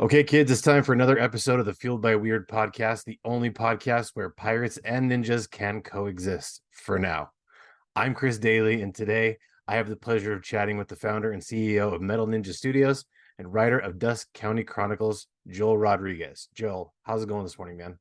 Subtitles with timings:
[0.00, 3.50] Okay, kids, it's time for another episode of the Fueled by Weird podcast, the only
[3.50, 7.32] podcast where pirates and ninjas can coexist for now.
[7.94, 9.36] I'm Chris Daly, and today
[9.68, 13.04] I have the pleasure of chatting with the founder and CEO of Metal Ninja Studios
[13.38, 16.48] and writer of Dusk County Chronicles, Joel Rodriguez.
[16.54, 17.98] Joel, how's it going this morning, man?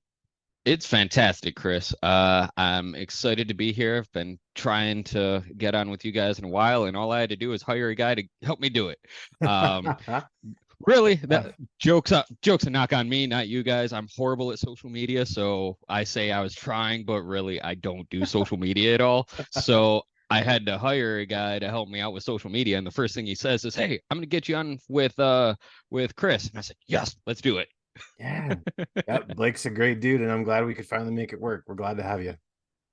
[0.64, 1.94] It's fantastic, Chris.
[2.02, 3.98] Uh, I'm excited to be here.
[3.98, 7.20] I've been trying to get on with you guys in a while, and all I
[7.20, 9.00] had to do was hire a guy to help me do it.
[9.46, 9.98] Um,
[10.86, 13.94] really, that jokes up, jokes a knock on me, not you guys.
[13.94, 18.10] I'm horrible at social media, so I say I was trying, but really, I don't
[18.10, 19.30] do social media at all.
[19.52, 22.86] So I had to hire a guy to help me out with social media, and
[22.86, 25.56] the first thing he says is, "Hey, I'm gonna get you on with uh
[25.90, 27.68] with Chris," and I said, "Yes, let's do it."
[28.20, 28.56] Yeah.
[29.08, 29.20] yeah.
[29.36, 31.64] Blake's a great dude, and I'm glad we could finally make it work.
[31.68, 32.36] We're glad to have you.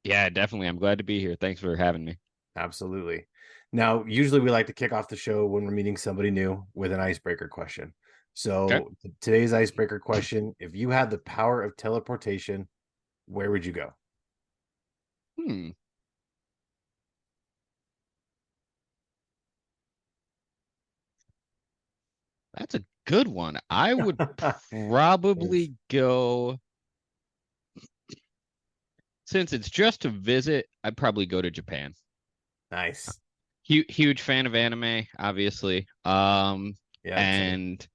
[0.04, 0.68] Yeah, definitely.
[0.68, 1.36] I'm glad to be here.
[1.40, 2.16] Thanks for having me.
[2.56, 3.26] Absolutely.
[3.72, 6.92] Now, usually we like to kick off the show when we're meeting somebody new with
[6.92, 7.92] an icebreaker question.
[8.34, 8.84] So okay.
[9.20, 12.68] today's icebreaker question: If you had the power of teleportation,
[13.26, 13.92] where would you go?
[15.40, 15.70] Hmm.
[22.54, 23.58] That's a good one.
[23.68, 24.18] I would
[24.70, 26.58] probably go
[29.26, 31.94] since it's just a visit, I'd probably go to Japan.
[32.70, 33.12] Nice.
[33.66, 35.86] Huge, huge fan of anime, obviously.
[36.04, 37.86] Um, yeah, and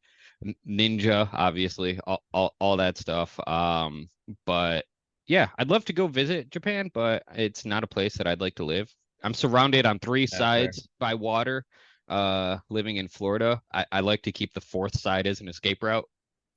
[0.68, 3.40] ninja, obviously, all, all, all that stuff.
[3.48, 4.08] Um,
[4.46, 4.86] but
[5.28, 8.56] yeah, I'd love to go visit Japan, but it's not a place that I'd like
[8.56, 8.94] to live.
[9.24, 10.88] I'm surrounded on three That's sides fair.
[11.00, 11.66] by water
[12.12, 15.82] uh, living in Florida, I, I like to keep the fourth side as an escape
[15.82, 16.06] route.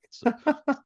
[0.09, 0.31] So.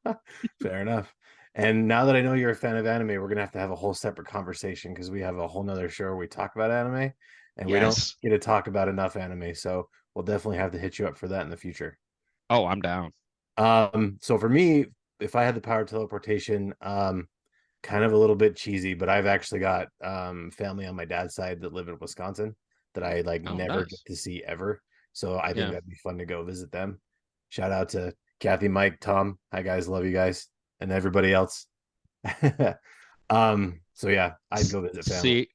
[0.62, 1.12] Fair enough.
[1.56, 3.72] And now that I know you're a fan of anime, we're gonna have to have
[3.72, 6.70] a whole separate conversation because we have a whole nother show where we talk about
[6.70, 7.12] anime
[7.56, 7.74] and yes.
[7.74, 9.54] we don't get to talk about enough anime.
[9.54, 11.98] So we'll definitely have to hit you up for that in the future.
[12.48, 13.12] Oh, I'm down.
[13.56, 14.86] Um, so for me,
[15.20, 17.28] if I had the power of teleportation, um,
[17.82, 21.34] kind of a little bit cheesy, but I've actually got um family on my dad's
[21.34, 22.54] side that live in Wisconsin
[22.94, 23.86] that I like oh, never nice.
[23.86, 24.82] get to see ever.
[25.12, 25.70] So I think yeah.
[25.70, 27.00] that'd be fun to go visit them.
[27.48, 29.38] Shout out to Kathy, Mike, Tom.
[29.52, 30.48] Hi guys, love you guys,
[30.80, 31.66] and everybody else.
[33.30, 33.80] um.
[33.94, 35.20] So yeah, I'd go visit family.
[35.20, 35.48] See,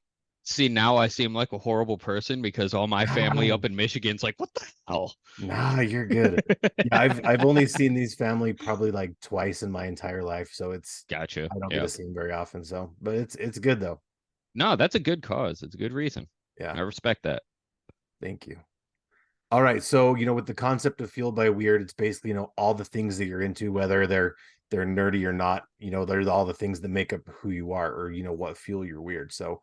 [0.46, 4.22] see now I seem like a horrible person because all my family up in Michigan's
[4.22, 5.14] like, what the hell?
[5.40, 6.40] Nah, you're good.
[6.62, 10.70] yeah, I've I've only seen these family probably like twice in my entire life, so
[10.70, 11.48] it's gotcha.
[11.50, 14.00] I don't get to see them very often, so but it's it's good though.
[14.54, 15.62] No, that's a good cause.
[15.62, 16.26] It's a good reason.
[16.58, 16.72] Yeah.
[16.74, 17.42] I respect that.
[18.22, 18.56] Thank you.
[19.50, 19.82] All right.
[19.82, 22.72] So, you know, with the concept of fueled by weird, it's basically, you know, all
[22.72, 24.34] the things that you're into, whether they're
[24.70, 27.72] they're nerdy or not, you know, they're all the things that make up who you
[27.72, 29.32] are or you know what feel you're weird.
[29.32, 29.60] So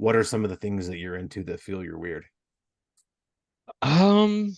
[0.00, 2.24] what are some of the things that you're into that feel you're weird?
[3.82, 4.56] Um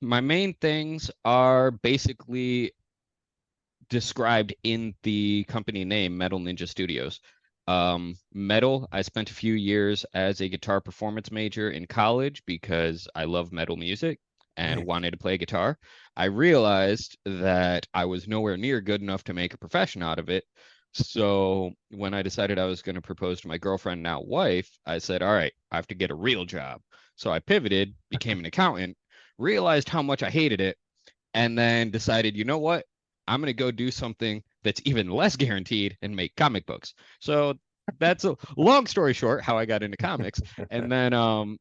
[0.00, 2.72] my main things are basically
[3.90, 7.20] described in the company name Metal Ninja Studios.
[7.68, 13.06] Um, metal, I spent a few years as a guitar performance major in college because
[13.14, 14.18] I love metal music
[14.56, 15.78] and wanted to play guitar.
[16.16, 20.30] I realized that I was nowhere near good enough to make a profession out of
[20.30, 20.44] it.
[20.92, 24.98] So when I decided I was going to propose to my girlfriend, now wife, I
[24.98, 26.80] said, all right, I have to get a real job.
[27.16, 28.96] So I pivoted, became an accountant,
[29.38, 30.76] realized how much I hated it,
[31.34, 32.84] and then decided, you know what?
[33.28, 36.94] I'm going to go do something that's even less guaranteed and make comic books.
[37.20, 37.54] So
[37.98, 40.40] that's a long story short how I got into comics.
[40.70, 41.58] and then um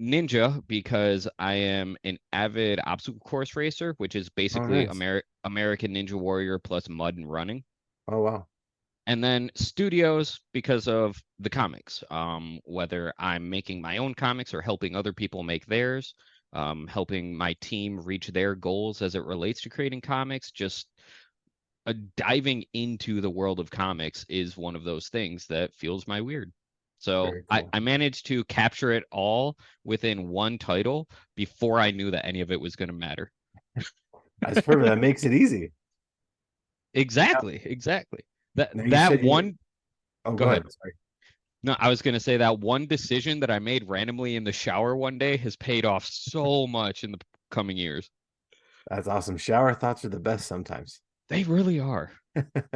[0.00, 4.96] Ninja because I am an avid obstacle course racer, which is oh, basically oh, nice.
[4.96, 7.64] Amer- American Ninja Warrior plus mud and running.
[8.08, 8.46] Oh wow.
[9.06, 12.02] And then studios because of the comics.
[12.10, 16.14] Um, whether I'm making my own comics or helping other people make theirs,
[16.52, 20.88] um, helping my team reach their goals as it relates to creating comics, just
[21.86, 26.20] uh, diving into the world of comics is one of those things that feels my
[26.20, 26.52] weird.
[26.98, 27.42] So cool.
[27.50, 31.06] I, I managed to capture it all within one title
[31.36, 33.30] before I knew that any of it was going to matter.
[34.40, 34.86] That's perfect.
[34.86, 35.72] that makes it easy.
[36.94, 37.60] Exactly.
[37.62, 37.72] Yeah.
[37.72, 38.20] Exactly.
[38.56, 39.46] That that one.
[39.46, 39.54] You...
[40.24, 40.58] Oh, go, go ahead.
[40.58, 40.72] ahead.
[40.72, 40.92] Sorry.
[41.62, 44.52] No, I was going to say that one decision that I made randomly in the
[44.52, 47.18] shower one day has paid off so much in the
[47.50, 48.10] coming years.
[48.88, 49.36] That's awesome.
[49.36, 51.00] Shower thoughts are the best sometimes.
[51.28, 52.12] They really are.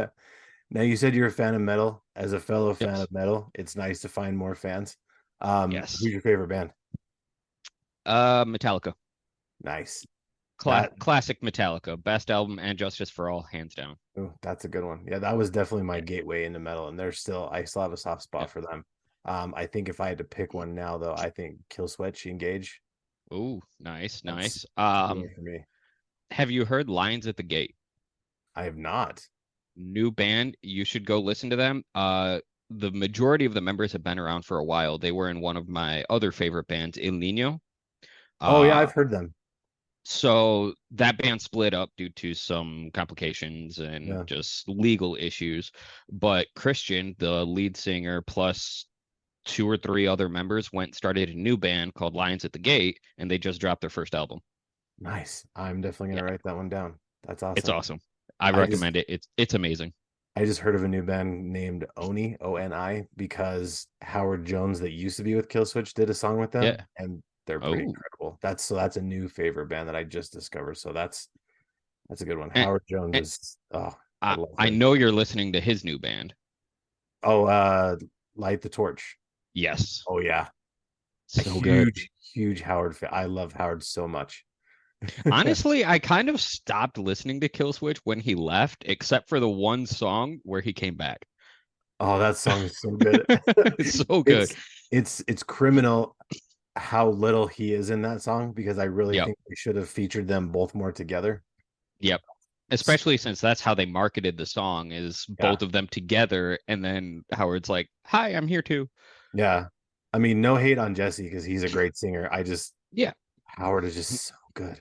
[0.70, 2.02] now you said you're a fan of metal.
[2.16, 3.02] As a fellow fan yes.
[3.02, 4.96] of metal, it's nice to find more fans.
[5.40, 6.00] Um, yes.
[6.00, 6.70] Who's your favorite band?
[8.04, 8.94] Uh, Metallica.
[9.62, 10.04] Nice.
[10.60, 10.98] Cla- that...
[10.98, 13.96] Classic Metallica, best album and Justice for All, hands down.
[14.18, 15.04] Oh, that's a good one.
[15.06, 17.96] Yeah, that was definitely my gateway into metal, and there's still I still have a
[17.96, 18.46] soft spot yeah.
[18.46, 18.84] for them.
[19.24, 22.80] Um, I think if I had to pick one now, though, I think Killswitch Engage.
[23.30, 24.64] Oh, nice, nice.
[24.76, 25.64] Um, for me
[26.30, 27.74] have you heard Lions at the Gate?
[28.54, 29.26] I have not.
[29.76, 31.84] New band, you should go listen to them.
[31.94, 32.40] Uh,
[32.70, 34.98] the majority of the members have been around for a while.
[34.98, 37.58] They were in one of my other favorite bands, Ill Niño.
[38.40, 39.34] Oh uh, yeah, I've heard them.
[40.04, 44.22] So that band split up due to some complications and yeah.
[44.24, 45.70] just legal issues.
[46.10, 48.86] But Christian, the lead singer, plus
[49.44, 52.98] two or three other members went started a new band called Lions at the Gate,
[53.18, 54.40] and they just dropped their first album.
[54.98, 55.44] Nice.
[55.54, 56.30] I'm definitely gonna yeah.
[56.32, 56.94] write that one down.
[57.26, 57.58] That's awesome.
[57.58, 57.98] It's awesome.
[58.38, 59.12] I, I recommend just, it.
[59.12, 59.92] It's it's amazing.
[60.36, 64.80] I just heard of a new band named Oni O N I because Howard Jones
[64.80, 66.80] that used to be with Killswitch did a song with them, yeah.
[66.96, 67.88] and they're pretty oh.
[67.88, 68.38] incredible.
[68.40, 70.76] That's so that's a new favorite band that I just discovered.
[70.76, 71.28] So that's
[72.08, 72.50] that's a good one.
[72.54, 73.58] And, Howard Jones and, is.
[73.72, 73.92] Oh,
[74.22, 76.32] I, I, I know you're listening to his new band.
[77.24, 77.96] Oh, uh,
[78.36, 79.16] Light the Torch.
[79.52, 80.04] Yes.
[80.08, 80.46] Oh yeah.
[81.26, 81.98] So huge, good.
[82.34, 83.10] huge Howard fan.
[83.12, 84.44] I love Howard so much.
[85.32, 89.86] Honestly, I kind of stopped listening to Killswitch when he left, except for the one
[89.86, 91.24] song where he came back.
[91.98, 93.24] Oh, that song is so good.
[93.28, 94.42] it's so good.
[94.42, 94.54] It's,
[94.90, 96.16] it's, it's criminal
[96.76, 99.26] how little he is in that song because I really yep.
[99.26, 101.42] think we should have featured them both more together.
[102.00, 102.20] Yep.
[102.70, 105.50] Especially since that's how they marketed the song is yeah.
[105.50, 108.88] both of them together and then Howard's like, "Hi, I'm here too."
[109.34, 109.66] Yeah.
[110.12, 112.28] I mean, no hate on Jesse because he's a great singer.
[112.32, 113.12] I just Yeah.
[113.44, 114.80] Howard is just so good.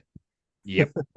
[0.64, 0.92] Yep.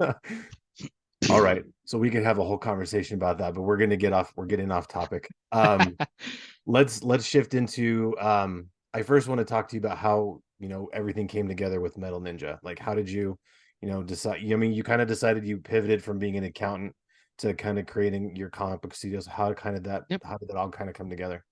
[1.30, 1.62] All right.
[1.84, 4.46] So we could have a whole conversation about that, but we're gonna get off we're
[4.46, 5.28] getting off topic.
[5.52, 5.96] Um
[6.66, 10.68] let's let's shift into um I first want to talk to you about how you
[10.68, 12.58] know everything came together with Metal Ninja.
[12.62, 13.38] Like how did you,
[13.80, 16.94] you know, decide I mean you kind of decided you pivoted from being an accountant
[17.38, 19.26] to kind of creating your comic book studios.
[19.26, 20.22] How kind of that yep.
[20.24, 21.44] how did that all kind of come together?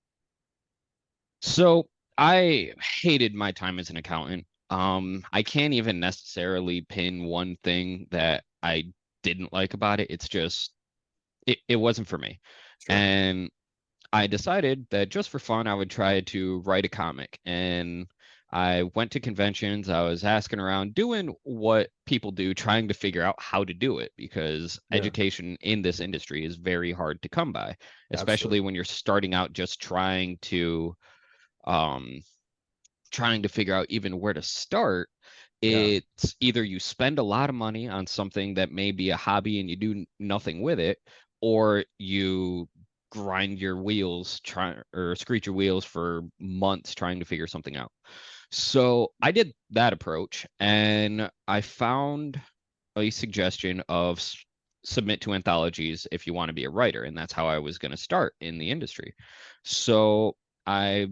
[1.40, 4.46] So I hated my time as an accountant.
[4.70, 8.84] Um, I can't even necessarily pin one thing that I
[9.22, 10.10] didn't like about it.
[10.10, 10.72] It's just
[11.46, 12.40] it, it wasn't for me.
[12.86, 12.96] Sure.
[12.96, 13.50] And
[14.12, 17.38] I decided that just for fun, I would try to write a comic.
[17.44, 18.06] And
[18.52, 19.88] I went to conventions.
[19.88, 23.98] I was asking around, doing what people do, trying to figure out how to do
[23.98, 24.98] it because yeah.
[24.98, 27.74] education in this industry is very hard to come by,
[28.12, 28.60] especially Absolutely.
[28.60, 30.94] when you're starting out just trying to
[31.64, 32.20] um
[33.10, 35.08] trying to figure out even where to start
[35.62, 36.48] it's yeah.
[36.48, 39.70] either you spend a lot of money on something that may be a hobby and
[39.70, 40.98] you do nothing with it
[41.40, 42.68] or you
[43.10, 47.92] grind your wheels try or screech your wheels for months trying to figure something out
[48.52, 52.40] so i did that approach and i found
[52.96, 54.36] a suggestion of s-
[54.84, 57.78] submit to anthologies if you want to be a writer and that's how i was
[57.78, 59.14] going to start in the industry
[59.64, 61.08] so i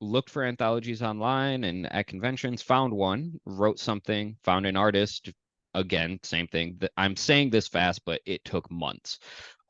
[0.00, 5.30] looked for anthologies online and at conventions, found one, wrote something, found an artist.
[5.74, 6.80] Again, same thing.
[6.96, 9.18] I'm saying this fast, but it took months.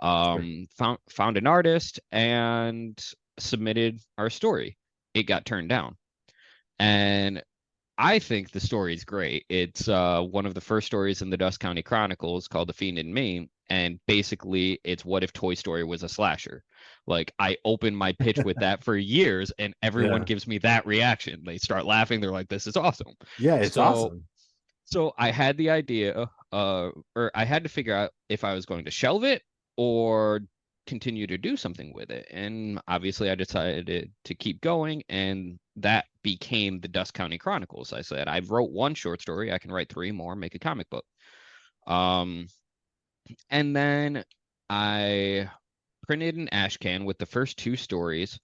[0.00, 0.66] Um, sure.
[0.78, 2.98] found found an artist and
[3.38, 4.78] submitted our story.
[5.12, 5.96] It got turned down,
[6.80, 7.42] and
[7.98, 9.44] I think the story is great.
[9.50, 12.98] It's uh, one of the first stories in the Dusk County Chronicles called "The Fiend
[12.98, 16.64] in Me," and basically, it's what if Toy Story was a slasher.
[17.06, 20.26] Like I open my pitch with that for years, and everyone yeah.
[20.26, 21.42] gives me that reaction.
[21.44, 22.20] They start laughing.
[22.20, 24.24] They're like, "This is awesome." Yeah, it's so, awesome.
[24.86, 28.64] So I had the idea, uh, or I had to figure out if I was
[28.64, 29.42] going to shelve it
[29.76, 30.40] or
[30.86, 32.26] continue to do something with it.
[32.30, 37.92] And obviously, I decided to keep going, and that became the Dusk County Chronicles.
[37.92, 40.88] I said, I wrote one short story, I can write three more, make a comic
[40.90, 41.04] book.
[41.86, 42.46] Um,
[43.50, 44.24] and then
[44.68, 45.50] I
[46.06, 48.38] printed an ash can with the first two stories,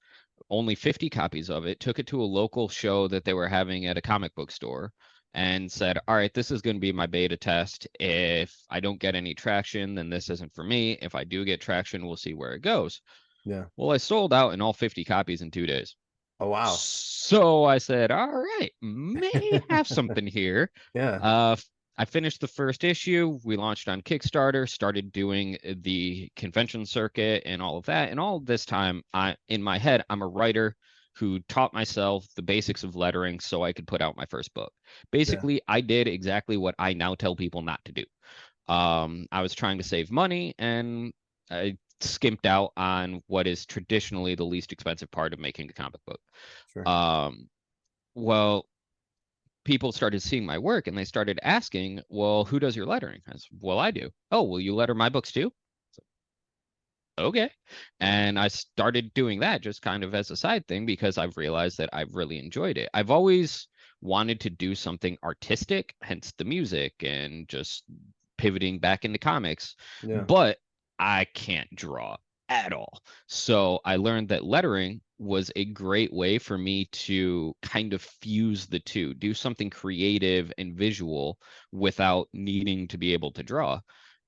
[0.50, 3.86] only 50 copies of it, took it to a local show that they were having
[3.86, 4.92] at a comic book store
[5.36, 7.86] and said, All right, this is going to be my beta test.
[8.00, 10.98] If I don't get any traction, then this isn't for me.
[11.02, 13.02] If I do get traction, we'll see where it goes.
[13.44, 13.64] Yeah.
[13.76, 15.94] Well, I sold out in all 50 copies in two days.
[16.40, 16.70] Oh, wow.
[16.70, 20.70] So I said, All right, may have something here.
[20.94, 21.18] Yeah.
[21.22, 21.56] Uh,
[21.98, 23.38] I finished the first issue.
[23.44, 28.10] We launched on Kickstarter, started doing the convention circuit and all of that.
[28.10, 30.76] And all this time, I in my head, I'm a writer
[31.16, 34.72] who taught myself the basics of lettering so I could put out my first book.
[35.10, 35.60] Basically, yeah.
[35.68, 38.04] I did exactly what I now tell people not to do.
[38.68, 41.12] Um, I was trying to save money and
[41.50, 46.00] I skimped out on what is traditionally the least expensive part of making a comic
[46.06, 46.20] book.
[46.72, 46.86] Sure.
[46.86, 47.48] Um,
[48.14, 48.66] well,
[49.64, 53.20] people started seeing my work and they started asking, well, who does your lettering?
[53.26, 54.10] I said, well, I do.
[54.30, 55.52] Oh, will you letter my books too?
[57.18, 57.50] Okay.
[58.00, 61.78] And I started doing that just kind of as a side thing because I've realized
[61.78, 62.88] that I've really enjoyed it.
[62.94, 63.68] I've always
[64.00, 67.84] wanted to do something artistic, hence the music and just
[68.36, 69.76] pivoting back into comics.
[70.02, 70.20] Yeah.
[70.20, 70.58] But
[70.98, 72.16] I can't draw
[72.48, 73.02] at all.
[73.26, 78.66] So I learned that lettering was a great way for me to kind of fuse
[78.66, 81.38] the two, do something creative and visual
[81.72, 83.80] without needing to be able to draw.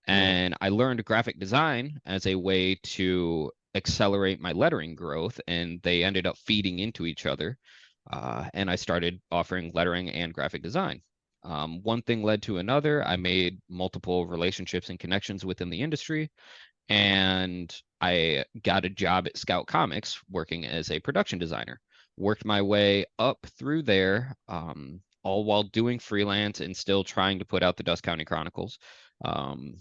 [0.09, 6.03] And I learned graphic design as a way to accelerate my lettering growth, and they
[6.03, 7.59] ended up feeding into each other.
[8.11, 11.03] Uh, and I started offering lettering and graphic design.
[11.45, 13.07] Um, one thing led to another.
[13.07, 16.31] I made multiple relationships and connections within the industry,
[16.89, 21.81] and I got a job at Scout Comics working as a production designer.
[22.17, 27.45] Worked my way up through there, um, all while doing freelance and still trying to
[27.45, 28.79] put out the Dusk County Chronicles.
[29.25, 29.75] Um,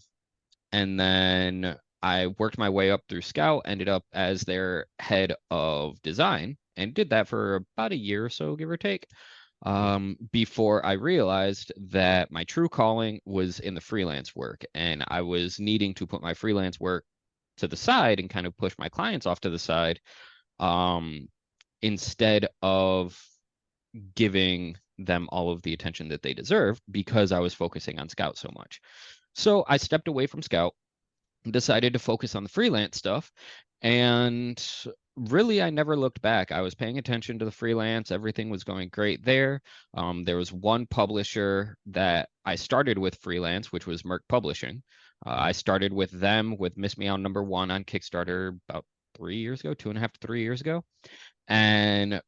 [0.72, 6.02] and then I worked my way up through Scout, ended up as their head of
[6.02, 9.08] design, and did that for about a year or so, give or take
[9.66, 15.22] um, before I realized that my true calling was in the freelance work and I
[15.22, 17.06] was needing to put my freelance work
[17.58, 20.00] to the side and kind of push my clients off to the side
[20.60, 21.28] um,
[21.82, 23.20] instead of
[24.16, 28.38] giving them all of the attention that they deserve because I was focusing on Scout
[28.38, 28.80] so much.
[29.38, 30.74] So I stepped away from Scout,
[31.50, 33.32] decided to focus on the freelance stuff,
[33.84, 34.62] and
[35.16, 36.52] really i never looked back.
[36.52, 38.12] I was paying attention to the freelance.
[38.12, 39.62] Everything was going great there.
[39.94, 44.82] Um, there was one publisher that i started with freelance which was merc publishing.
[45.26, 49.60] Uh, i started with them with miss meow number one on kickstarter about three years
[49.60, 50.84] ago two and a half to three years ago.
[51.48, 52.22] And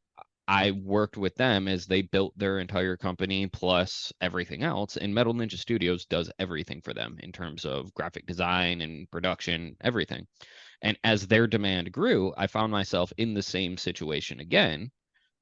[0.50, 5.34] i worked with them as they built their entire company plus everything else and metal
[5.34, 10.26] ninja studios does everything for them in terms of graphic design and production everything
[10.82, 14.90] and as their demand grew, I found myself in the same situation again,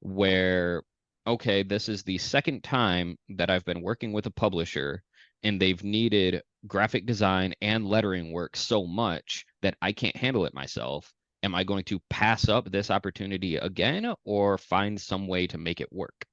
[0.01, 0.83] where,
[1.27, 5.03] okay, this is the second time that I've been working with a publisher
[5.43, 10.53] and they've needed graphic design and lettering work so much that I can't handle it
[10.53, 11.13] myself.
[11.43, 15.81] Am I going to pass up this opportunity again or find some way to make
[15.81, 16.25] it work?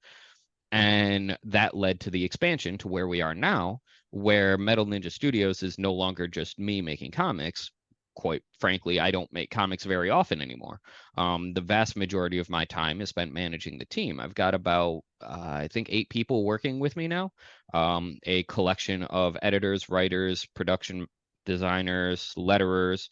[0.72, 5.62] And that led to the expansion to where we are now, where Metal Ninja Studios
[5.62, 7.70] is no longer just me making comics,
[8.16, 10.80] quite frankly, I don't make comics very often anymore.
[11.16, 14.18] Um, the vast majority of my time is spent managing the team.
[14.18, 17.30] I've got about, uh, I think, eight people working with me now,
[17.75, 21.06] um, a collection of editors, writers, production
[21.44, 23.08] designers, letterers,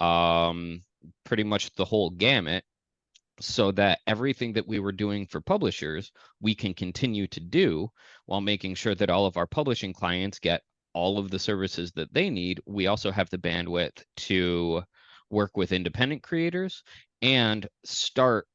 [0.00, 0.82] um,
[1.24, 2.64] pretty much the whole gamut.
[3.42, 7.90] So that everything that we were doing for publishers, we can continue to do
[8.26, 10.60] while making sure that all of our publishing clients get
[10.92, 14.82] all of the services that they need, we also have the bandwidth to
[15.30, 16.82] work with independent creators
[17.22, 18.46] and start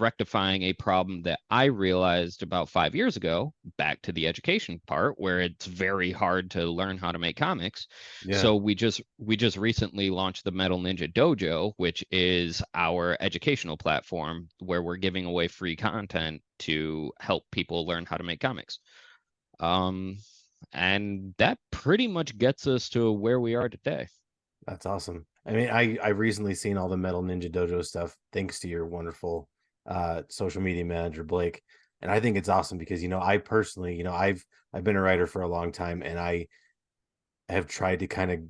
[0.00, 5.14] rectifying a problem that I realized about five years ago, back to the education part
[5.18, 7.86] where it's very hard to learn how to make comics.
[8.24, 8.38] Yeah.
[8.38, 13.76] So we just we just recently launched the Metal Ninja Dojo, which is our educational
[13.76, 18.78] platform where we're giving away free content to help people learn how to make comics.
[19.60, 20.18] Um
[20.72, 24.06] and that pretty much gets us to where we are today.
[24.66, 25.26] That's awesome.
[25.44, 28.86] I mean, I I recently seen all the Metal Ninja Dojo stuff thanks to your
[28.86, 29.48] wonderful
[29.86, 31.62] uh social media manager Blake.
[32.00, 34.96] And I think it's awesome because you know, I personally, you know, I've I've been
[34.96, 36.48] a writer for a long time and I
[37.48, 38.40] have tried to kind of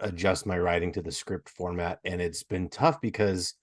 [0.00, 3.54] adjust my writing to the script format and it's been tough because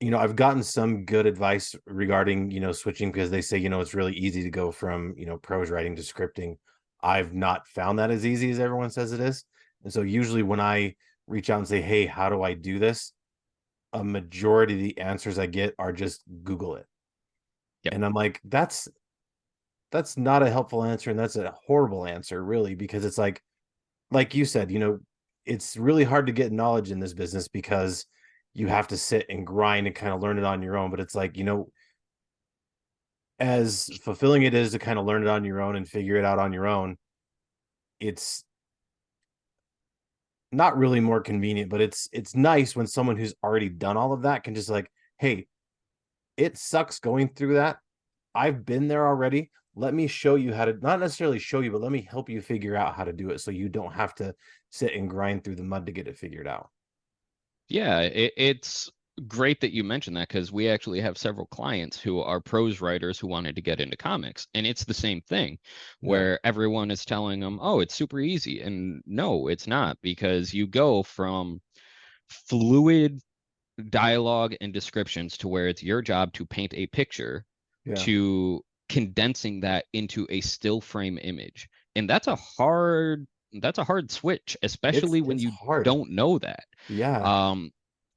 [0.00, 3.68] you know, I've gotten some good advice regarding, you know, switching because they say, you
[3.68, 6.56] know, it's really easy to go from, you know, prose writing to scripting.
[7.02, 9.44] I've not found that as easy as everyone says it is.
[9.84, 10.94] And so usually when I
[11.26, 13.12] reach out and say, "Hey, how do I do this?"
[13.92, 16.86] A majority of the answers I get are just Google it.
[17.84, 17.94] Yep.
[17.94, 18.88] And I'm like, that's
[19.90, 23.42] that's not a helpful answer and that's a horrible answer really because it's like
[24.12, 25.00] like you said, you know,
[25.46, 28.06] it's really hard to get knowledge in this business because
[28.54, 31.00] you have to sit and grind and kind of learn it on your own, but
[31.00, 31.70] it's like, you know,
[33.38, 36.24] as fulfilling it is to kind of learn it on your own and figure it
[36.24, 36.96] out on your own,
[38.00, 38.44] it's
[40.52, 44.22] not really more convenient, but it's it's nice when someone who's already done all of
[44.22, 45.46] that can just like, hey,
[46.36, 47.78] it sucks going through that.
[48.34, 49.50] I've been there already.
[49.76, 52.40] Let me show you how to not necessarily show you, but let me help you
[52.40, 54.34] figure out how to do it so you don't have to
[54.70, 56.70] sit and grind through the mud to get it figured out.
[57.68, 58.90] Yeah, it, it's
[59.26, 63.18] great that you mentioned that because we actually have several clients who are prose writers
[63.18, 65.58] who wanted to get into comics and it's the same thing
[66.00, 66.38] where yeah.
[66.44, 71.02] everyone is telling them oh it's super easy and no it's not because you go
[71.02, 71.60] from
[72.28, 73.20] fluid
[73.88, 77.44] dialogue and descriptions to where it's your job to paint a picture
[77.84, 77.94] yeah.
[77.94, 84.10] to condensing that into a still frame image and that's a hard that's a hard
[84.10, 85.84] switch, especially It's when it's you hard.
[85.84, 86.64] don't know that.
[86.88, 87.20] Yeah.
[87.20, 87.72] Um,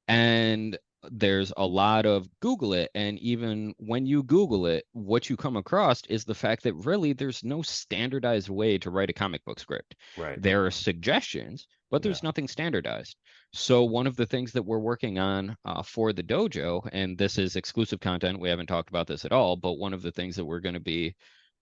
[0.07, 0.77] and
[1.11, 5.57] there's a lot of Google it, and even when you Google it, what you come
[5.57, 9.59] across is the fact that really there's no standardized way to write a comic book
[9.59, 9.95] script.
[10.17, 10.41] Right.
[10.41, 12.27] There are suggestions, but there's Yeah.
[12.27, 13.17] nothing standardized.
[13.51, 17.37] So one of the things that we're working on uh, for the dojo, and this
[17.37, 20.35] is exclusive content, we haven't talked about this at all, but one of the things
[20.35, 21.15] that we're going to be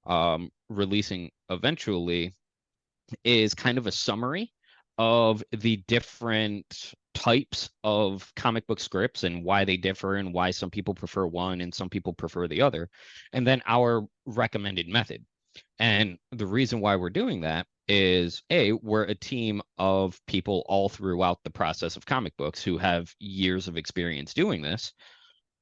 [0.05, 2.33] um, releasing eventually
[3.23, 4.51] is kind of a summary
[4.97, 10.69] of the different types of comic book scripts and why they differ and why some
[10.69, 12.89] people prefer one and some people prefer the other,
[13.33, 15.25] and then our recommended method.
[15.79, 20.87] And the reason why we're doing that is A, we're a team of people all
[20.87, 24.93] throughout the process of comic books who have years of experience doing this.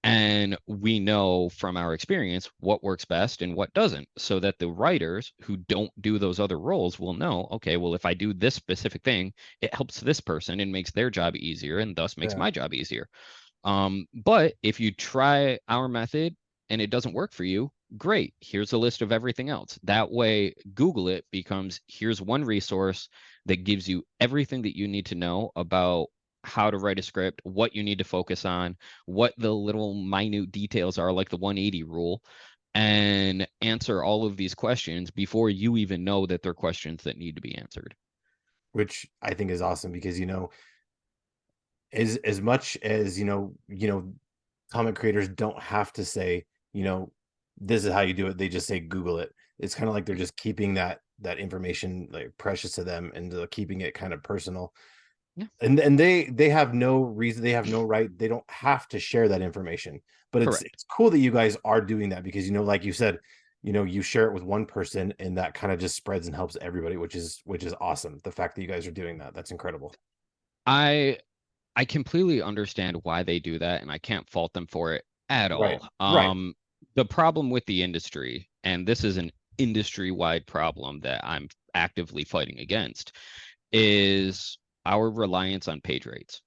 [0.03, 4.69] And we know from our experience what works best and what doesn't, so that the
[4.69, 8.55] writers who don't do those other roles will know, okay, well, if I do this
[8.55, 12.37] specific thing, it helps this person and makes their job easier and thus makes Yeah.
[12.37, 13.07] my job easier.
[13.63, 16.35] Um, but if you try our method
[16.69, 18.33] and it doesn't work for you, great.
[18.41, 19.79] Here's a list of everything else.
[19.83, 23.09] That way, Google it becomes here's one resource
[23.45, 26.07] that gives you everything that you need to know about
[26.43, 30.51] how to write a script, what you need to focus on, what the little minute
[30.51, 32.21] details are, like the 180 rule,
[32.75, 37.35] and answer all of these questions before you even know that they're questions that need
[37.35, 37.95] to be answered.
[38.71, 40.49] which I think is awesome because you know,
[41.91, 44.13] as as much as you know, you know,
[44.71, 47.11] comic creators don't have to say, you know,
[47.59, 48.37] this is how you do it.
[48.37, 49.31] They just say Google it.
[49.59, 53.33] It's kind of like they're just keeping that that information like precious to them and
[53.33, 54.73] uh, keeping it kind of personal.
[55.39, 55.47] Yeah.
[55.61, 58.99] And and they they have no reason, they have no right, they don't have to
[58.99, 60.01] share that information.
[60.31, 60.73] But it's Correct.
[60.73, 63.19] it's cool that you guys are doing that because you know, like you said,
[63.63, 66.35] you know, you share it with one person and that kind of just spreads and
[66.35, 68.19] helps everybody, which is which is awesome.
[68.23, 69.93] The fact that you guys are doing that, that's incredible.
[70.65, 71.19] I
[71.75, 75.51] I completely understand why they do that, and I can't fault them for it at
[75.51, 76.15] Right, all.
[76.15, 76.29] right.
[76.29, 76.53] Um,
[76.95, 82.59] the problem with the industry, and this is an industry-wide problem that I'm actively fighting
[82.59, 83.15] against,
[83.71, 86.41] is our reliance on page rates.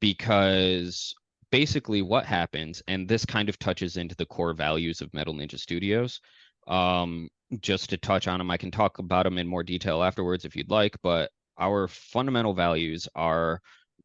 [0.00, 1.14] Because
[1.50, 5.58] basically what happens, and this kind of touches into the core values of Metal Ninja
[5.58, 6.20] Studios.
[6.66, 7.28] Um,
[7.60, 10.54] just to touch on them, I can talk about them in more detail afterwards if
[10.54, 13.60] you'd like, but our fundamental values are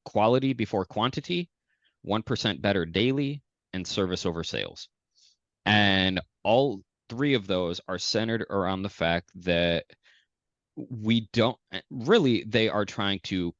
[0.05, 1.49] quality before quantity,
[2.07, 3.41] 1% better daily,
[3.73, 4.87] and service over sales.
[5.65, 9.85] And all three of those are centered around the fact that
[10.75, 11.57] we don't
[11.89, 13.53] really, they are trying to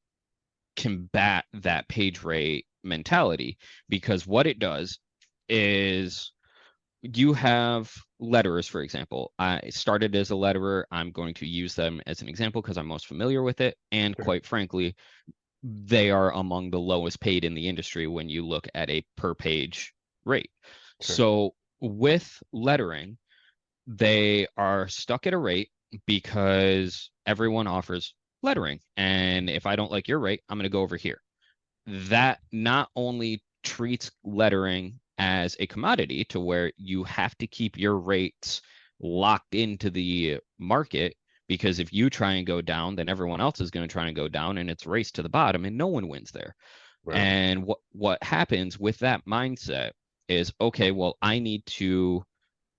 [0.75, 3.57] combat that page rate mentality
[3.89, 4.99] because what it does
[5.49, 6.33] is
[7.01, 9.33] you have letterers, for example.
[9.37, 10.85] I started as a letterer.
[10.89, 13.77] I'm going to use them as an example because I'm most familiar with it.
[13.91, 14.23] And Sure.
[14.23, 14.95] quite frankly,
[15.63, 19.35] they are among the lowest paid in the industry when you look at a per
[19.35, 19.93] page
[20.25, 20.49] rate.
[21.01, 21.15] Sure.
[21.15, 23.17] So with lettering,
[23.85, 25.69] they are stuck at a rate
[26.05, 28.79] because everyone offers lettering.
[28.97, 31.21] And if I don't like your rate, I'm going to go over here.
[31.87, 37.97] That not only treats lettering as a commodity to where you have to keep your
[37.97, 38.61] rates
[38.99, 41.15] locked into the market
[41.47, 44.15] because if you try and go down, then everyone else is going to try and
[44.15, 46.55] go down and it's race to the bottom and no one wins there.
[47.05, 47.17] Right.
[47.17, 49.91] And what what happens with that mindset
[50.29, 52.23] is okay, well, I need to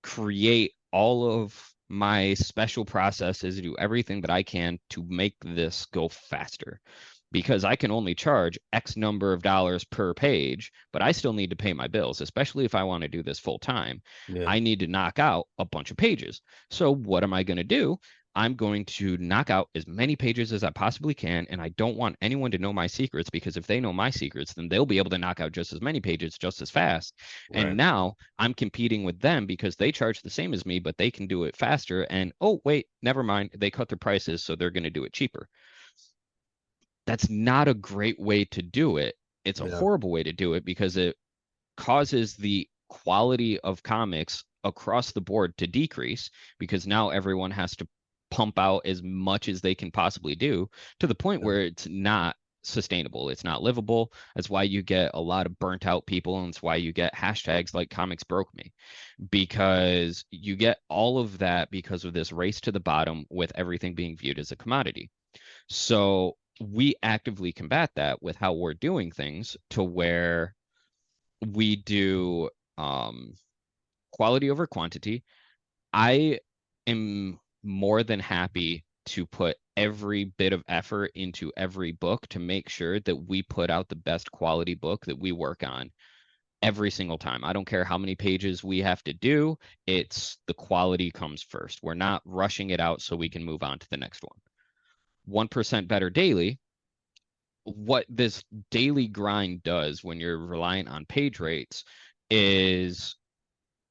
[0.01, 5.35] create all of my special process is to do everything that I can to make
[5.43, 6.79] this go faster.
[7.31, 11.49] Because I can only charge X number of dollars per page, but I still need
[11.49, 14.01] to pay my bills, especially if I want to do this full time.
[14.29, 14.45] yeah.
[14.47, 16.41] I need to knock out a bunch of pages.
[16.69, 17.97] So what am I going to do?
[18.35, 21.95] I'm going to knock out as many pages as I possibly can, and I don't
[21.97, 24.97] want anyone to know my secrets because if they know my secrets, then they'll be
[24.97, 27.15] able to knock out just as many pages just as fast.
[27.49, 27.67] Right.
[27.67, 31.11] And now I'm competing with them because they charge the same as me, but they
[31.11, 32.03] can do it faster.
[32.03, 33.51] And oh, wait, never mind.
[33.57, 35.47] They cut their prices, so they're going to do it cheaper.
[37.05, 39.15] That's not a great way to do it.
[39.45, 39.77] It's a Yeah.
[39.79, 41.15] horrible way to do it because it
[41.77, 47.87] causes the quality of comics across the board to decrease because now everyone has to
[48.35, 50.69] pump out as much as they can possibly do
[50.99, 53.29] to the point where it's not sustainable.
[53.29, 54.11] It's not livable.
[54.35, 57.15] That's why you get a lot of burnt out people, and it's why you get
[57.15, 58.73] hashtags like comics broke me.
[59.31, 63.95] Because you get all of that because of this race to the bottom with everything
[63.95, 65.09] being viewed as a commodity.
[65.69, 70.55] So we actively combat that with how we're doing things to where
[71.53, 73.35] we do um
[74.11, 75.23] quality over quantity.
[75.93, 76.39] I
[76.85, 82.69] am more than happy to put every bit of effort into every book to make
[82.69, 85.91] sure that we put out the best quality book that we work on
[86.61, 87.43] every single time.
[87.43, 91.79] I don't care how many pages we have to do, it's the quality comes first.
[91.83, 95.47] We're not rushing it out so we can move on to the next one.
[95.47, 96.59] 1% better daily.
[97.63, 101.83] What this daily grind does when you're reliant on page rates
[102.29, 103.15] is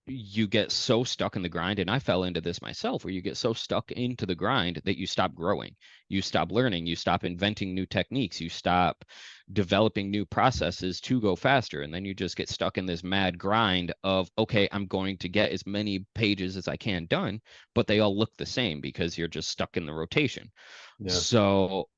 [0.06, 3.22] you get so stuck in the grind and i fell into this myself where you
[3.22, 5.74] get so stuck into the grind that you stop growing
[6.08, 9.04] you stop learning you stop inventing new techniques you stop
[9.52, 13.38] developing new processes to go faster and then you just get stuck in this mad
[13.38, 17.40] grind of okay i'm going to get as many pages as i can done
[17.74, 20.50] but they all look the same because you're just stuck in the rotation
[20.98, 21.10] yeah.
[21.10, 21.88] so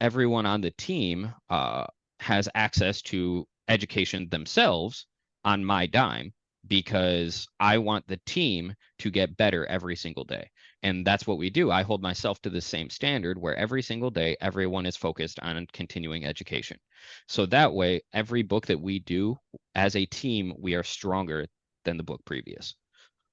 [0.00, 1.84] everyone on the team uh,
[2.20, 5.06] has access to education themselves
[5.44, 6.32] on my dime
[6.68, 10.50] because I want the team to get better every single day.
[10.82, 11.70] And that's what we do.
[11.70, 15.66] I hold myself to the same standard where every single day, everyone is focused on
[15.72, 16.78] continuing education.
[17.28, 19.38] So that way, every book that we do
[19.74, 21.46] as a team, we are stronger
[21.84, 22.74] than the book previous.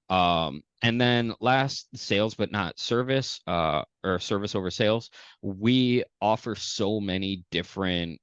[0.09, 5.09] Um, and then last, sales but not service, uh, or service over sales.
[5.41, 8.19] We offer so many different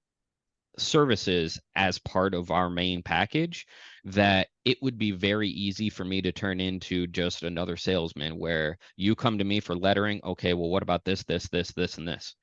[0.80, 3.66] services as part of our main package
[4.04, 8.78] that it would be very easy for me to turn into just another salesman where
[8.96, 12.08] you come to me for lettering okay well what about this this this this and
[12.08, 12.34] this?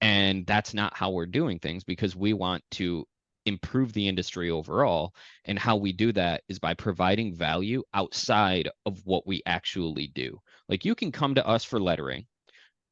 [0.00, 3.06] And that's not how we're doing things because we want to
[3.46, 5.14] improve the industry overall.
[5.44, 10.38] And how we do that is by providing value outside of what we actually do.
[10.68, 12.26] Like you can come to us for lettering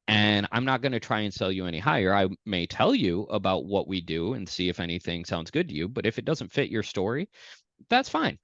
[0.09, 2.13] and I'm not going to try and sell you any higher.
[2.13, 5.75] I may tell you about what we do and see if anything sounds good to
[5.75, 5.87] you.
[5.87, 7.29] But if it doesn't fit your story,
[7.89, 8.39] that's fine.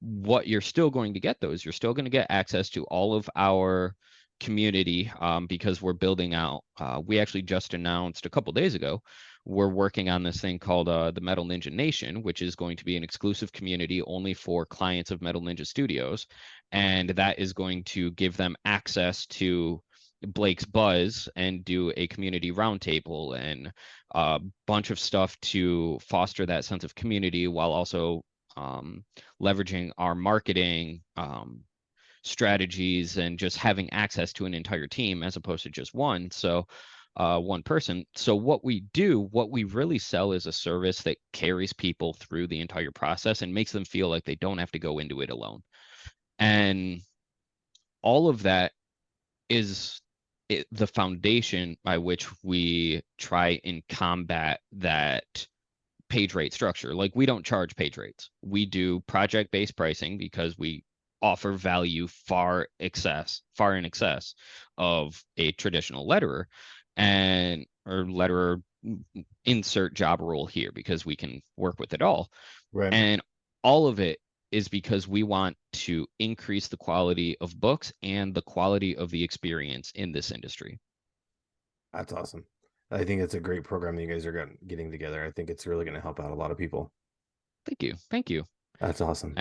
[0.00, 2.84] What you're still going to get, though, is you're still going to get access to
[2.84, 3.94] all of our
[4.40, 6.64] community um, because we're building out.
[6.78, 9.02] Uh, we actually just announced a couple days ago
[9.46, 12.84] we're working on this thing called uh, the Metal Ninja Nation, which is going to
[12.84, 16.26] be an exclusive community only for clients of Metal Ninja Studios,
[16.72, 19.82] and that is going to give them access to
[20.32, 23.72] Blake's Buzz and do a community roundtable and
[24.14, 28.22] a bunch of stuff to foster that sense of community while also
[28.56, 29.04] um,
[29.42, 31.60] leveraging our marketing um,
[32.22, 36.30] strategies and just having access to an entire team as opposed to just one.
[36.30, 36.66] So,
[37.16, 38.04] uh, one person.
[38.16, 42.48] So, what we do, what we really sell is a service that carries people through
[42.48, 45.30] the entire process and makes them feel like they don't have to go into it
[45.30, 45.62] alone.
[46.38, 47.00] And
[48.02, 48.72] all of that
[49.48, 50.00] is
[50.48, 55.46] it, the foundation by which we try and combat that
[56.08, 56.94] page rate structure.
[56.94, 58.30] Like we don't charge page rates.
[58.42, 60.84] We do project based pricing because we
[61.22, 64.34] offer value far excess, far in excess
[64.76, 66.44] of a traditional letterer
[66.96, 68.62] and or letterer
[69.44, 72.30] insert job role here because we can work with it all.
[72.72, 72.92] Right.
[72.92, 73.22] And
[73.62, 74.18] all of it
[74.54, 79.22] is because we want to increase the quality of books and the quality of the
[79.22, 80.78] experience in this industry.
[81.92, 82.44] That's awesome.
[82.92, 85.24] I think it's a great program that you guys are getting together.
[85.24, 86.92] I think it's really going to help out a lot of people.
[87.66, 87.94] Thank you.
[88.12, 88.44] Thank you.
[88.80, 89.34] That's awesome.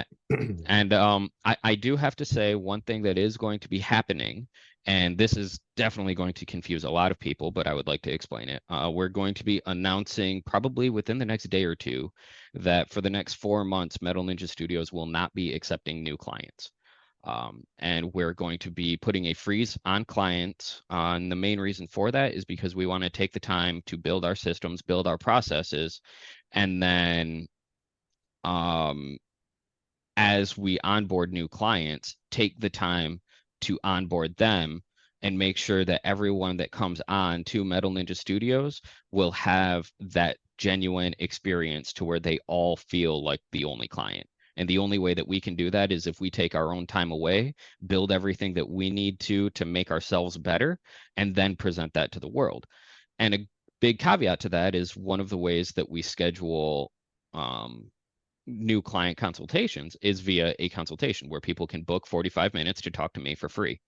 [0.65, 3.79] and um, I, I do have to say one thing that is going to be
[3.79, 4.47] happening
[4.85, 8.01] and this is definitely going to confuse a lot of people, but I would like
[8.01, 8.61] to explain it.
[8.69, 12.11] Uh, we're going to be announcing probably within the next day or two
[12.53, 16.71] that for the next four months, Metal Ninja Studios will not be accepting new clients.
[17.25, 20.81] Um, and we're going to be putting a freeze on clients.
[20.89, 23.97] Uh, the main reason for that is because we want to take the time to
[23.97, 26.01] build our systems, build our processes,
[26.51, 27.47] and then
[28.43, 29.17] um,
[30.17, 33.21] as we onboard new clients, take the time
[33.63, 34.81] to onboard them
[35.21, 40.37] and make sure that everyone that comes on to Metal Ninja Studios will have that
[40.57, 44.27] genuine experience to where they all feel like the only client.
[44.57, 46.85] And the only way that we can do that is if we take our own
[46.85, 47.55] time away,
[47.87, 50.77] build everything that we need to to make ourselves better,
[51.17, 52.65] and then present that to the world.
[53.17, 53.47] And a
[53.79, 56.91] big caveat to that is one of the ways that we schedule
[57.33, 57.89] um,
[58.45, 63.13] new client consultations is via a consultation where people can book 45 minutes to talk
[63.13, 63.79] to me for free.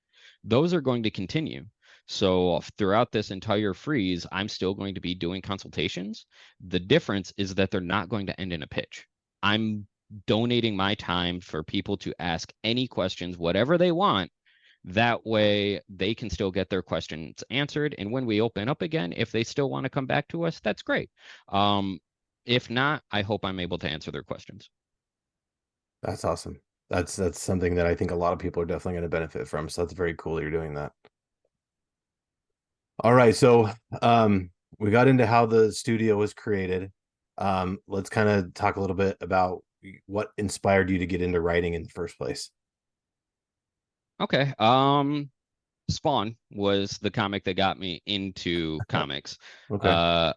[0.43, 1.65] Those are going to continue.
[2.07, 6.25] So throughout this entire freeze, I'm still going to be doing consultations.
[6.67, 9.05] The difference is that they're not going to end in a pitch.
[9.41, 9.87] I'm
[10.27, 14.31] donating my time for people to ask any questions, whatever they want.
[14.83, 17.95] That way they can still get their questions answered.
[17.97, 20.59] And when we open up again, if they still want to come back to us,
[20.59, 21.09] that's great.
[21.49, 21.99] Um,
[22.45, 24.69] if not, I hope I'm able to answer their questions.
[26.03, 26.60] That's awesome.
[26.89, 29.47] That's that's something that I think a lot of people are definitely going to benefit
[29.47, 29.69] from.
[29.69, 30.91] So that's very cool that you're doing that.
[33.03, 33.69] All right, so
[34.01, 36.91] um, we got into how the studio was created.
[37.38, 39.63] Um, let's kind of talk a little bit about
[40.05, 42.51] what inspired you to get into writing in the first place.
[44.21, 44.53] Okay.
[44.60, 45.29] Um,
[45.89, 49.38] Spawn was the comic that got me into comics.
[49.69, 49.89] Okay.
[49.89, 50.34] Uh,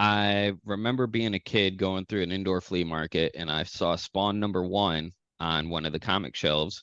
[0.00, 4.40] I remember being a kid going through an indoor flea market and I saw Spawn
[4.40, 6.82] number one on one of the comic shelves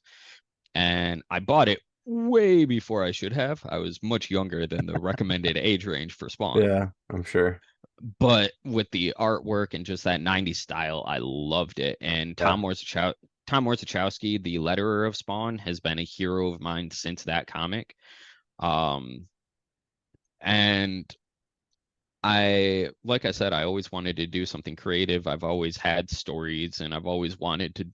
[0.76, 3.60] and I bought it way before I should have.
[3.68, 6.62] I was much younger than the recommended age range for Spawn.
[6.62, 7.60] Yeah, I'm sure.
[8.20, 11.98] But with the artwork and just that 90s style, I loved it.
[12.00, 13.14] And Tom yeah.
[13.48, 17.96] Tom Orzechowski, the letterer of Spawn, has been a hero of mine since that comic.
[18.60, 19.26] Um,
[20.40, 21.12] and
[22.28, 25.28] I, like I said, I always wanted to do something creative.
[25.28, 27.88] I've always had stories and I've always wanted to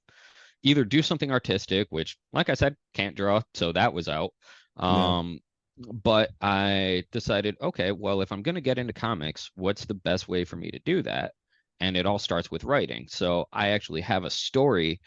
[0.63, 3.41] either do something artistic, which, like I said, can't draw.
[3.53, 4.31] So that was out.
[4.77, 5.39] Um,
[5.77, 5.91] yeah.
[6.03, 10.27] But I decided, okay, well, if I'm going to get into comics, what's the best
[10.27, 11.33] way for me to do that?
[11.79, 13.05] And it all starts with writing.
[13.09, 14.99] So I actually have a story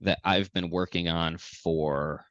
[0.00, 2.24] that I've been working on for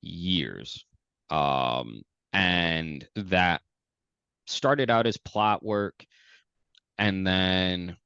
[0.00, 0.84] years.
[1.30, 3.62] Um, and that
[4.48, 6.04] started out as plot work
[6.98, 7.96] and then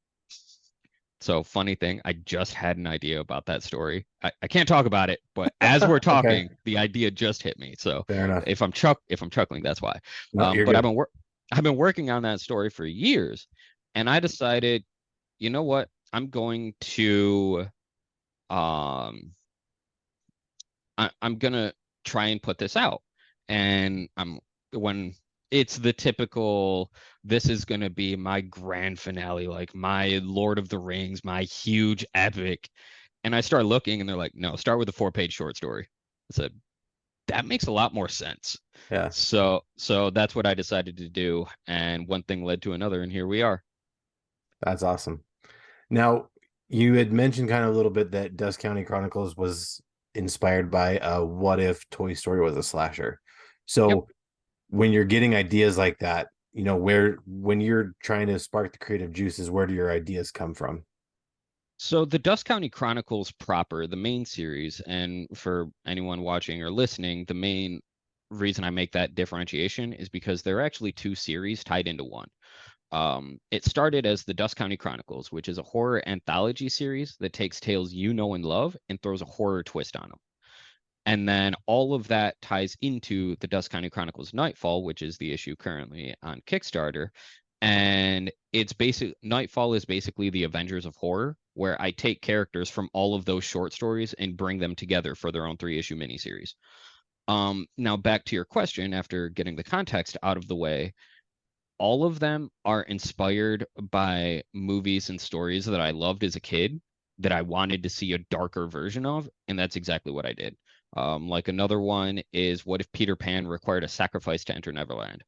[1.20, 4.06] so funny thing i just had an idea about that story.
[4.22, 6.56] I, I can't talk about it but as we're talking okay.
[6.64, 7.74] the idea just hit me.
[7.78, 8.04] So
[8.46, 9.98] if i'm chuck if i'm chuckling that's why.
[10.32, 10.74] No, um, but good.
[10.76, 11.10] i've been wor-
[11.52, 13.46] i've been working on that story for years
[13.94, 14.84] and i decided
[15.42, 15.88] you know what?
[16.12, 17.66] I'm going to
[18.48, 19.32] um
[20.96, 21.72] I, i'm gonna
[22.04, 23.02] try and put this out.
[23.48, 24.38] And i'm
[24.72, 25.14] when
[25.52, 26.90] it's the typical
[27.22, 31.42] this is going to be my grand finale like my lord of the rings my
[31.42, 32.68] huge epic.
[33.22, 35.86] And i start looking and they're like no start with a four page short story.
[36.32, 36.52] I said
[37.28, 38.58] that makes a lot more sense.
[38.90, 39.10] Yeah.
[39.10, 43.12] So so that's what i decided to do and one thing led to another and
[43.12, 43.62] here we are.
[44.62, 45.22] That's awesome.
[45.90, 46.28] Now
[46.68, 49.82] you had mentioned kind of a little bit that dusk county chronicles was
[50.14, 53.20] inspired by uh what if toy story was a slasher.
[53.66, 53.98] So yep
[54.72, 58.78] when you're getting ideas like that you know where when you're trying to spark the
[58.78, 60.82] creative juices where do your ideas come from
[61.76, 67.22] so the dusk county chronicles proper the main series and for anyone watching or listening
[67.28, 67.80] the main
[68.30, 72.28] reason i make that differentiation is because there are actually two series tied into one
[72.92, 77.32] um, it started as the Dusk County Chronicles, which is a horror anthology series that
[77.32, 80.18] takes tales you know and love and throws a horror twist on them.
[81.04, 85.32] And then all of that ties into the Dusk County Chronicles Nightfall, which is the
[85.32, 87.08] issue currently on Kickstarter.
[87.60, 92.88] And it's basic Nightfall is basically the Avengers of Horror, where I take characters from
[92.92, 96.54] all of those short stories and bring them together for their own three issue miniseries.
[97.28, 100.92] Um, now back to your question after getting the context out of the way,
[101.78, 106.80] all of them are inspired by movies and stories that I loved as a kid
[107.18, 110.56] that I wanted to see a darker version of, and that's exactly what I did.
[110.96, 115.24] Um, like another one is what if Peter Pan required a sacrifice to enter Neverland?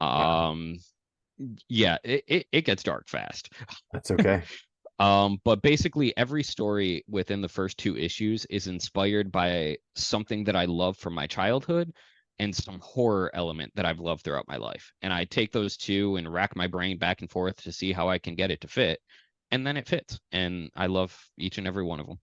[0.00, 0.78] Um,
[1.68, 3.52] yeah, it, it, it gets dark fast.
[3.92, 4.42] That's okay.
[4.98, 10.56] um, but basically, every story within the first two issues is inspired by something that
[10.56, 11.92] I love from my childhood
[12.38, 14.92] and some horror element that I've loved throughout my life.
[15.02, 18.08] And I take those two and rack my brain back and forth to see how
[18.08, 19.00] I can get it to fit.
[19.50, 20.18] And then it fits.
[20.32, 22.18] And I love each and every one of them.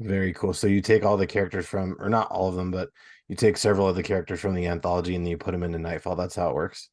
[0.00, 0.52] Very cool.
[0.52, 2.90] So you take all the characters from, or not all of them, but
[3.28, 6.16] you take several of the characters from the anthology and you put them into Nightfall.
[6.16, 6.90] That's how it works.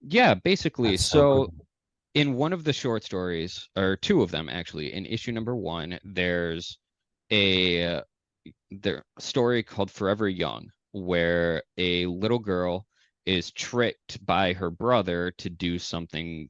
[0.00, 0.96] Yeah, basically.
[0.96, 1.66] so, so cool.
[2.14, 5.98] in one of the short stories, or two of them actually, in issue number one,
[6.02, 6.78] there's
[7.30, 8.00] a uh,
[8.70, 12.86] their story called Forever Young, where a little girl
[13.26, 16.48] is tricked by her brother to do something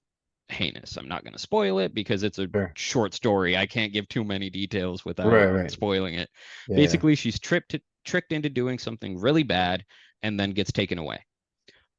[0.50, 0.96] heinous.
[0.96, 2.72] I'm not going to spoil it because it's a sure.
[2.74, 3.56] short story.
[3.56, 5.70] I can't give too many details without right, right.
[5.70, 6.28] spoiling it.
[6.68, 6.76] Yeah.
[6.76, 9.84] Basically, she's tripped tricked into doing something really bad
[10.22, 11.24] and then gets taken away.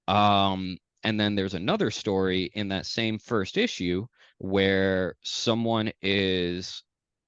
[0.07, 4.05] Um, and then there's another story in that same first issue
[4.37, 6.83] where someone is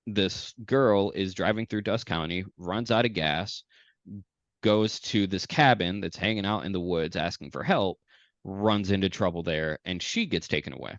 [0.06, 3.64] this girl is driving through Dusk County, runs out of gas,
[4.62, 8.00] goes to this cabin that's hanging out in the woods asking for help,
[8.44, 10.98] runs into trouble there, and she gets taken away.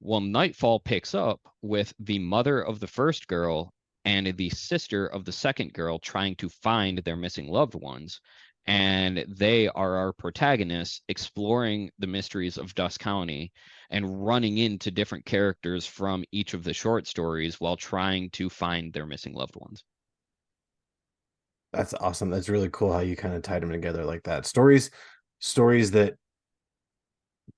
[0.00, 3.72] Well, Nightfall picks up with the mother of the first girl
[4.04, 8.20] and the sister of the second girl trying to find their missing loved ones.
[8.66, 13.50] And they are our protagonists exploring the mysteries of Dusk County
[13.90, 18.92] and running into different characters from each of the short stories while trying to find
[18.92, 19.82] their missing loved ones.
[21.72, 22.30] That's awesome.
[22.30, 24.46] That's really cool how you kind of tied them together like that.
[24.46, 24.90] Stories,
[25.38, 26.14] stories that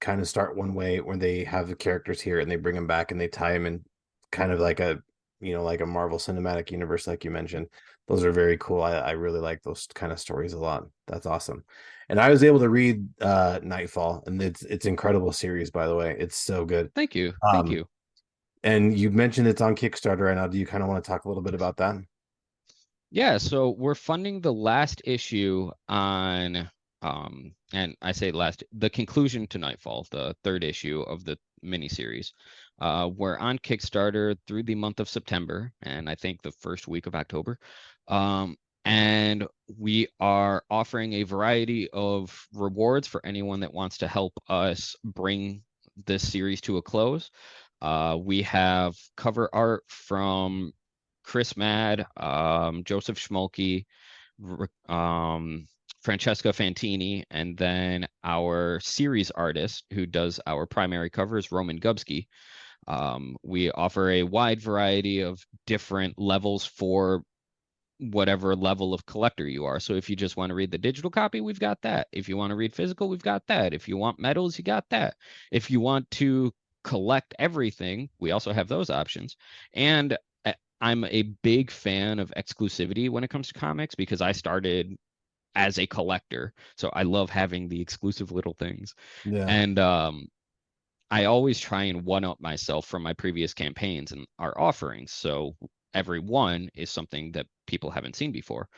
[0.00, 2.87] kind of start one way when they have the characters here and they bring them
[2.87, 3.85] back and they tie them in
[4.33, 5.00] kind of like a
[5.40, 7.66] you know like a Marvel Cinematic Universe, like you mentioned.
[8.09, 8.83] Those are very cool.
[8.83, 10.85] I, I really like those kind of stories a lot.
[11.07, 11.64] That's awesome.
[12.09, 15.94] And I was able to read uh Nightfall, and it's it's incredible series, by the
[15.94, 16.16] way.
[16.18, 16.92] It's so good.
[16.94, 17.33] Thank you.
[17.53, 17.87] Thank um, you.
[18.62, 20.46] And you mentioned it's on Kickstarter right now.
[20.46, 21.96] Do you kind of want to talk a little bit about that?
[23.11, 26.70] Yeah, so we're funding the last issue on
[27.03, 32.33] um and I say last the conclusion to Nightfall, the third issue of the miniseries.
[32.81, 37.07] Uh we're on Kickstarter through the month of September and I think the first week
[37.07, 37.59] of October.
[38.09, 39.47] Um and
[39.79, 45.63] we are offering a variety of rewards for anyone that wants to help us bring
[46.07, 47.31] this series to a close.
[47.83, 50.73] Uh, we have cover art from
[51.25, 53.85] Chris Mad, um, Joseph Schmalke,
[54.89, 55.67] um,
[56.01, 62.27] Francesca Fantini, and then our series artist who does our primary covers, Roman Gubsky.
[62.89, 67.23] Um, we offer a wide variety of different levels for
[67.99, 69.79] whatever level of collector you are.
[69.79, 72.09] So if you just want to read the digital copy, we've got that.
[72.13, 73.75] If you want to read physical, we've got that.
[73.75, 75.17] If you want medals, you got that.
[75.53, 79.37] If you want to collect everything, we also have those options.
[79.75, 80.17] And
[80.81, 84.97] I'm a big fan of exclusivity when it comes to comics because I started
[85.55, 86.53] as a collector.
[86.77, 88.95] So I love having the exclusive little things.
[89.25, 89.47] Yeah.
[89.49, 90.29] And um
[91.11, 95.13] I always try and one up myself from my previous campaigns and our offerings.
[95.13, 95.57] So
[95.93, 98.69] every one is something that people haven't seen before.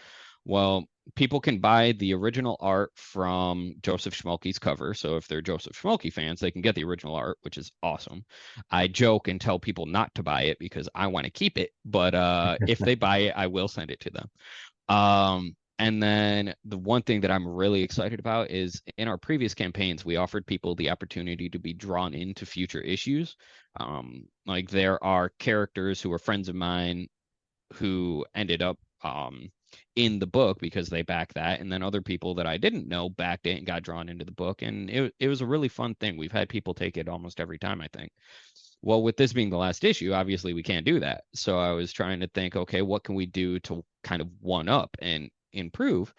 [0.44, 4.94] Well, people can buy the original art from Joseph Schmalke's cover.
[4.94, 8.24] So if they're Joseph Schmalke fans, they can get the original art, which is awesome.
[8.70, 11.70] I joke and tell people not to buy it because I want to keep it,
[11.84, 14.30] but uh, if they buy it, I will send it to them.
[14.88, 19.52] Um, and then the one thing that I'm really excited about is in our previous
[19.52, 23.34] campaigns, we offered people the opportunity to be drawn into future issues.
[23.80, 27.08] Um, like there are characters who are friends of mine
[27.72, 29.50] who ended up um,
[29.96, 33.08] in the book because they backed that and then other people that I didn't know
[33.08, 35.96] backed it and got drawn into the book and it it was a really fun
[35.96, 36.16] thing.
[36.16, 38.12] We've had people take it almost every time I think.
[38.82, 41.24] Well, with this being the last issue, obviously we can't do that.
[41.34, 44.68] So I was trying to think, okay, what can we do to kind of one
[44.68, 46.12] up and improve?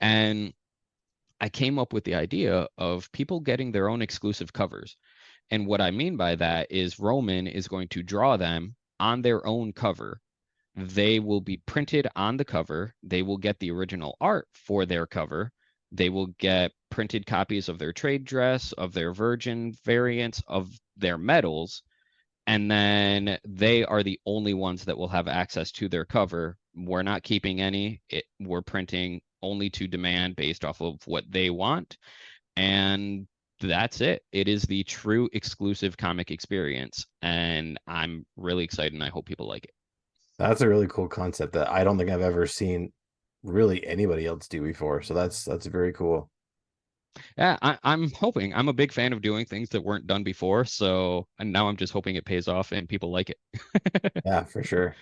[0.00, 0.52] And
[1.40, 4.96] I came up with the idea of people getting their own exclusive covers.
[5.50, 9.46] And what I mean by that is Roman is going to draw them on their
[9.46, 10.20] own cover
[10.76, 12.94] they will be printed on the cover.
[13.02, 15.52] They will get the original art for their cover.
[15.92, 21.16] They will get printed copies of their trade dress, of their virgin variants, of their
[21.16, 21.82] medals.
[22.46, 26.56] And then they are the only ones that will have access to their cover.
[26.74, 28.00] We're not keeping any.
[28.08, 31.96] It, we're printing only to demand based off of what they want.
[32.56, 33.26] And
[33.60, 34.22] that's it.
[34.32, 37.06] It is the true exclusive comic experience.
[37.22, 39.70] And I'm really excited and I hope people like it.
[40.38, 42.92] That's a really cool concept that I don't think I've ever seen
[43.44, 45.02] really anybody else do before.
[45.02, 46.30] So that's that's very cool.
[47.38, 48.52] Yeah, I, am hoping.
[48.54, 50.64] I'm a big fan of doing things that weren't done before.
[50.64, 54.22] So and now I'm just hoping it pays off and people like it.
[54.24, 54.96] yeah, for sure.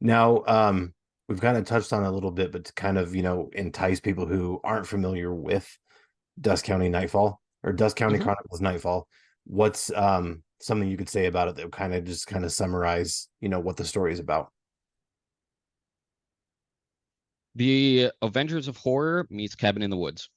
[0.00, 0.92] Now, um,
[1.28, 4.00] we've kind of touched on a little bit, but to kind of, you know, entice
[4.00, 5.66] people who aren't familiar with
[6.40, 8.24] Dusk County Nightfall or Dusk County mm-hmm.
[8.24, 9.06] Chronicles Nightfall,
[9.44, 12.52] what's um something you could say about it that would kind of just kind of
[12.52, 14.52] summarize, you know, what the story is about?
[17.54, 20.30] The Avengers of Horror meets Cabin in the Woods.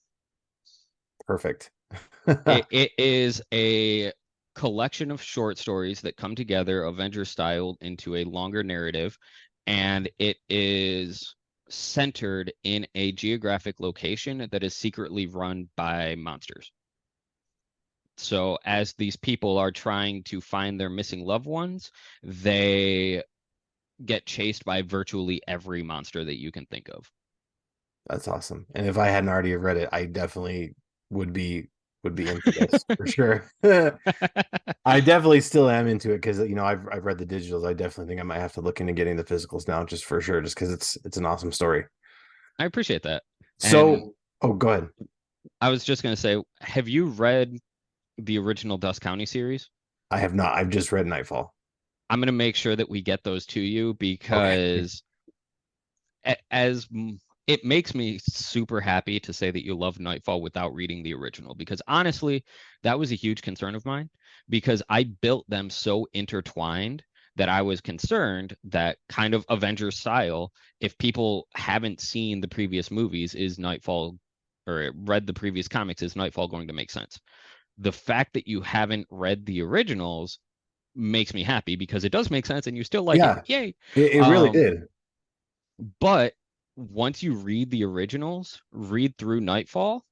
[1.26, 1.72] Perfect.
[2.28, 4.12] it, it is a
[4.56, 9.18] collection of short stories that come together, Avenger style, into a longer narrative,
[9.68, 11.36] and it is
[11.70, 16.72] centered in a geographic location that is secretly run by monsters.
[18.18, 21.92] So, as these people are trying to find their missing loved ones,
[22.24, 23.24] they
[24.04, 27.10] get chased by virtually every monster that you can think of.
[28.08, 28.68] That's awesome.
[28.76, 30.76] And if I hadn't already read it, I definitely
[31.10, 31.70] would be
[32.06, 33.52] would be into this for sure.
[34.86, 37.68] I definitely still am into it because you know I've I've read the digitals.
[37.68, 40.22] I definitely think I might have to look into getting the physicals now, just for
[40.22, 41.84] sure, just because it's it's an awesome story.
[42.58, 43.24] I appreciate that.
[43.60, 44.88] So, and oh, go ahead.
[45.60, 47.58] I was just gonna say, have you read
[48.18, 49.70] the original Dusk County series?
[50.12, 50.56] I have not.
[50.56, 51.54] I've just read Nightfall.
[52.10, 55.02] I'm going to make sure that we get those to you because
[56.26, 56.38] okay.
[56.52, 56.88] as
[57.48, 61.54] it makes me super happy to say that you love Nightfall without reading the original
[61.54, 62.44] because honestly,
[62.84, 64.10] that was a huge concern of mine
[64.50, 67.04] because I built them so intertwined
[67.36, 72.90] that I was concerned that kind of Avengers style, if people haven't seen the previous
[72.90, 74.18] movies, is Nightfall
[74.68, 77.20] or read the previous comics, is Nightfall going to make sense?
[77.78, 80.40] The fact that you haven't read the originals
[80.96, 83.50] makes me happy because it does make sense and you still like yeah, it.
[83.50, 83.76] Yay.
[83.96, 84.84] It, it really um, did.
[86.00, 86.34] But
[86.76, 90.06] once you read the originals, read through Nightfall,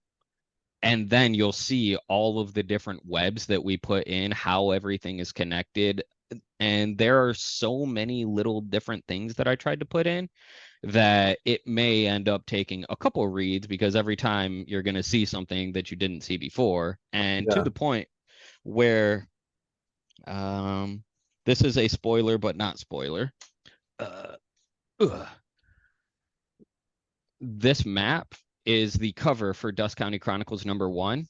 [0.82, 5.20] and then you'll see all of the different webs that we put in, how everything
[5.20, 6.03] is connected.
[6.59, 10.30] And there are so many little different things that I tried to put in
[10.84, 15.03] that it may end up taking a couple reads because every time you're going to
[15.03, 16.99] see something that you didn't see before.
[17.14, 17.55] And yeah.
[17.55, 18.09] to the point
[18.64, 19.30] where
[20.28, 21.03] um,
[21.45, 23.32] this is a spoiler, but not spoiler.
[23.99, 24.36] Uh,
[27.44, 28.34] this map
[28.66, 31.28] is the cover for Dusk County Chronicles number one,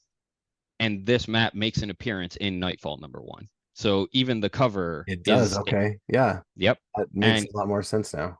[0.78, 3.48] and this map makes an appearance in Nightfall number one.
[3.74, 5.52] So even the cover, it does.
[5.52, 8.38] Is, okay, yeah, yep, that makes and, a lot more sense now.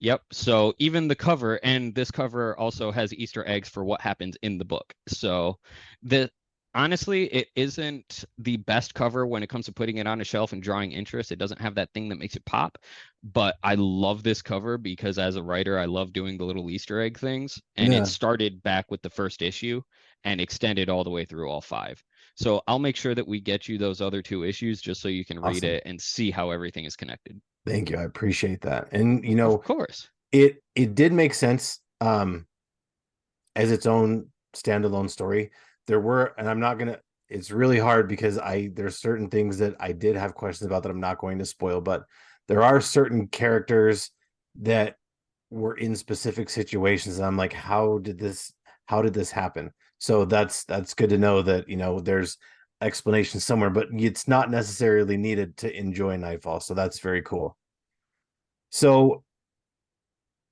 [0.00, 0.22] Yep.
[0.32, 4.58] So even the cover and this cover also has Easter eggs for what happens in
[4.58, 4.92] the book.
[5.08, 5.58] So
[6.02, 6.30] the
[6.76, 10.52] honestly, it isn't the best cover when it comes to putting it on a shelf
[10.52, 11.32] and drawing interest.
[11.32, 12.78] It doesn't have that thing that makes it pop.
[13.24, 17.00] But I love this cover because as a writer, I love doing the little Easter
[17.00, 17.60] egg things.
[17.76, 18.02] And yeah.
[18.02, 19.80] it started back with the first issue
[20.22, 22.00] and extended all the way through all five.
[22.36, 25.24] So I'll make sure that we get you those other two issues just so you
[25.24, 25.54] can awesome.
[25.54, 27.40] read it and see how everything is connected.
[27.64, 27.96] Thank you.
[27.96, 28.92] I appreciate that.
[28.92, 32.46] And you know, of course, it it did make sense um
[33.56, 35.50] as its own standalone story
[35.86, 39.74] there were and i'm not gonna it's really hard because i there's certain things that
[39.80, 42.04] i did have questions about that i'm not going to spoil but
[42.48, 44.10] there are certain characters
[44.56, 44.96] that
[45.50, 48.52] were in specific situations and i'm like how did this
[48.86, 49.72] how did this happen?
[49.98, 52.38] So that's that's good to know that you know there's
[52.80, 57.56] explanation somewhere but it's not necessarily needed to enjoy nightfall so that's very cool.
[58.70, 59.22] So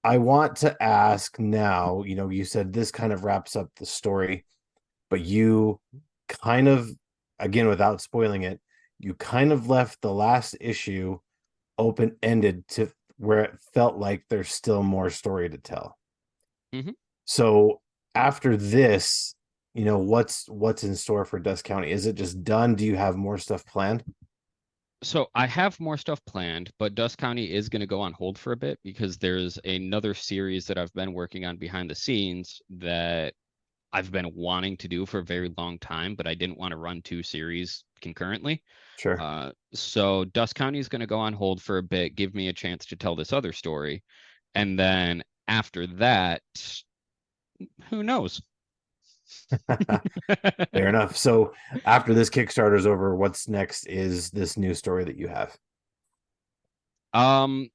[0.02, 3.86] i want to ask now you know you said this kind of wraps up the
[3.86, 4.44] story
[5.10, 5.80] but you
[6.28, 6.88] kind of
[7.38, 8.60] again without spoiling it
[8.98, 11.18] you kind of left the last issue
[11.78, 15.96] open ended to where it felt like there's still more story to tell.
[16.74, 16.90] Mm-hmm.
[17.24, 17.80] so
[18.16, 19.34] after this
[19.74, 21.90] you know what's what's in store for dusk county?
[21.90, 22.74] Is it just done?
[22.74, 24.04] Do you have more stuff planned?
[25.04, 28.38] So I have more stuff planned, but Dusk County is going to go on hold
[28.38, 32.62] for a bit because there's another series that I've been working on behind the scenes
[32.70, 33.34] that
[33.94, 36.76] I've been wanting to do for a very long time, but I didn't want to
[36.76, 38.60] run two series concurrently.
[38.98, 39.20] Sure.
[39.20, 42.48] Uh, so Dusk County is going to go on hold for a bit, give me
[42.48, 44.02] a chance to tell this other story,
[44.56, 46.42] and then after that,
[47.88, 48.42] who knows?
[50.72, 51.16] Fair enough.
[51.16, 51.52] So
[51.84, 55.56] after this Kickstarter is over, what's next is this new story that you have.
[57.12, 57.70] Um,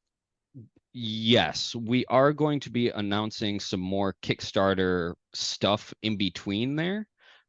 [0.93, 7.07] Yes, we are going to be announcing some more Kickstarter stuff in between there.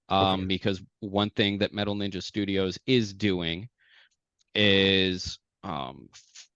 [0.09, 0.47] Um, okay.
[0.47, 3.69] because one thing that Metal Ninja Studios is doing
[4.57, 6.09] is um,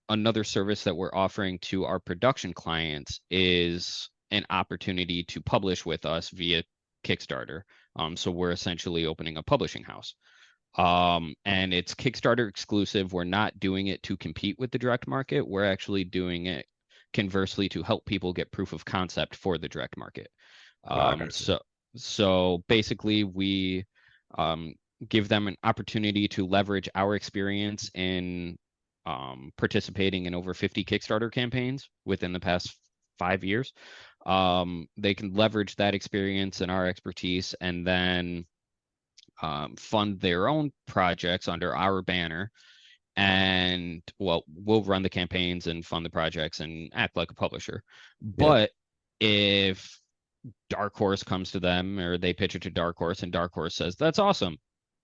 [0.09, 6.05] another service that we're offering to our production clients is an opportunity to publish with
[6.05, 6.63] us via
[7.05, 7.61] Kickstarter.
[7.95, 10.15] Um, so we're essentially opening a publishing house.
[10.77, 13.13] Um, and it's Kickstarter exclusive.
[13.13, 15.47] We're not doing it to compete with the direct market.
[15.47, 16.65] We're actually doing it
[17.15, 20.27] conversely to help people get proof of concept for the direct market.
[20.83, 21.59] Oh, um, so
[21.95, 23.85] so basically we
[24.37, 24.75] um,
[25.07, 28.57] give them an opportunity to leverage our experience in
[29.05, 32.75] um, participating in over 50 Kickstarter campaigns within the past
[33.17, 33.71] five years.
[34.25, 38.45] Um, they can leverage that experience and our expertise and then
[39.41, 42.51] um, fund their own projects under our banner
[43.17, 47.83] and well we'll run the campaigns and fund the projects and act like a publisher.
[48.21, 48.71] But
[49.19, 49.27] yeah.
[49.27, 49.99] if
[50.69, 53.75] dark horse comes to them or they pitch it to dark horse and dark horse
[53.75, 54.57] says that's awesome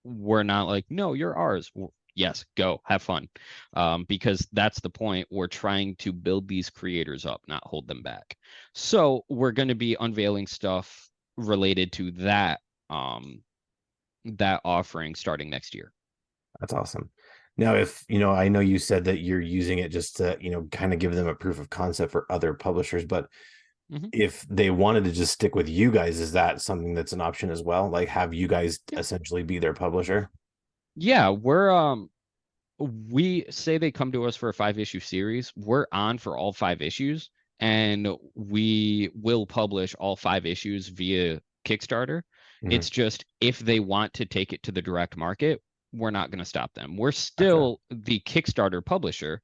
[0.04, 1.72] we're not like no you're ours.
[2.16, 3.30] Yes go have fun.
[3.74, 5.28] Um, because that's the point.
[5.32, 8.36] We're trying to build these creators up not hold them back.
[8.74, 12.60] So we're going to be unveiling stuff related to that
[12.90, 13.42] um
[14.26, 15.94] that offering starting next year.
[16.60, 17.10] That's awesome
[17.58, 20.52] now, if you know, I know you said that you're using it just to, you
[20.52, 23.28] know, kind of give them a proof of concept for other publishers, but
[23.92, 24.08] mm-hmm.
[24.14, 27.52] if they wanted to just stick with you guys, is that something that's an option
[27.52, 27.90] as well?
[27.90, 29.00] Like have you guys yeah.
[29.00, 30.30] essentially be their publisher?
[30.96, 32.10] Yeah, we're um
[32.80, 35.54] we say they come to us for a five issue series.
[35.56, 37.30] We're on for all five issues
[37.60, 42.22] and we will publish all five issues via Kickstarter.
[42.64, 42.72] Mm-hmm.
[42.72, 45.62] It's just if they want to take it to the direct market,
[45.94, 46.98] we're not going to stop them.
[46.98, 48.02] We're still gotcha.
[48.06, 49.42] the Kickstarter publisher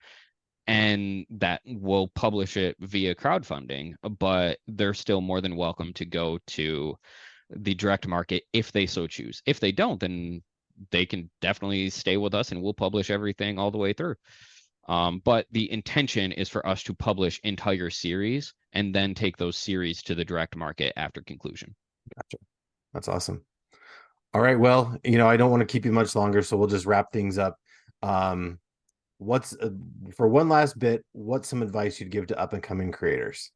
[0.68, 6.40] and that will publish it via crowdfunding, but they're still more than welcome to go
[6.48, 6.98] to
[7.50, 9.42] the direct market if they so choose.
[9.46, 10.42] If they don't, then
[10.92, 14.16] they can definitely stay with us and we'll publish everything all the way through.
[14.90, 19.58] Um, but the intention is for us to publish entire series and then take those
[19.58, 21.76] series to the direct market after conclusion.
[22.16, 22.38] Gotcha.
[22.94, 23.44] That's awesome.
[24.34, 24.60] All right.
[24.60, 27.12] Well, you know, I don't want to keep you much longer, so we'll just wrap
[27.12, 27.58] things up.
[28.04, 28.60] Um,
[29.18, 29.70] what's uh,
[30.16, 31.04] for one last bit?
[31.14, 33.52] What's some advice you'd give to up and coming creators?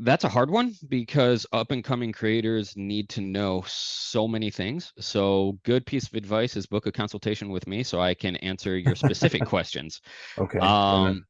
[0.00, 4.92] That's a hard one because up and coming creators need to know so many things.
[5.00, 8.78] So, good piece of advice is book a consultation with me so I can answer
[8.78, 10.00] your specific questions.
[10.38, 10.60] Okay.
[10.60, 11.24] Um,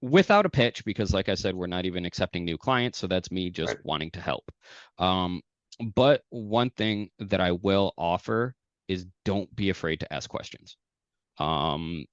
[0.00, 2.98] without a pitch, because like I said, we're not even accepting new clients.
[2.98, 3.84] So, that's me just right.
[3.84, 4.50] wanting to help.
[4.98, 5.42] Um,
[5.94, 8.54] but one thing that I will offer
[8.88, 10.76] is don't be afraid to ask questions.
[11.38, 12.04] Um,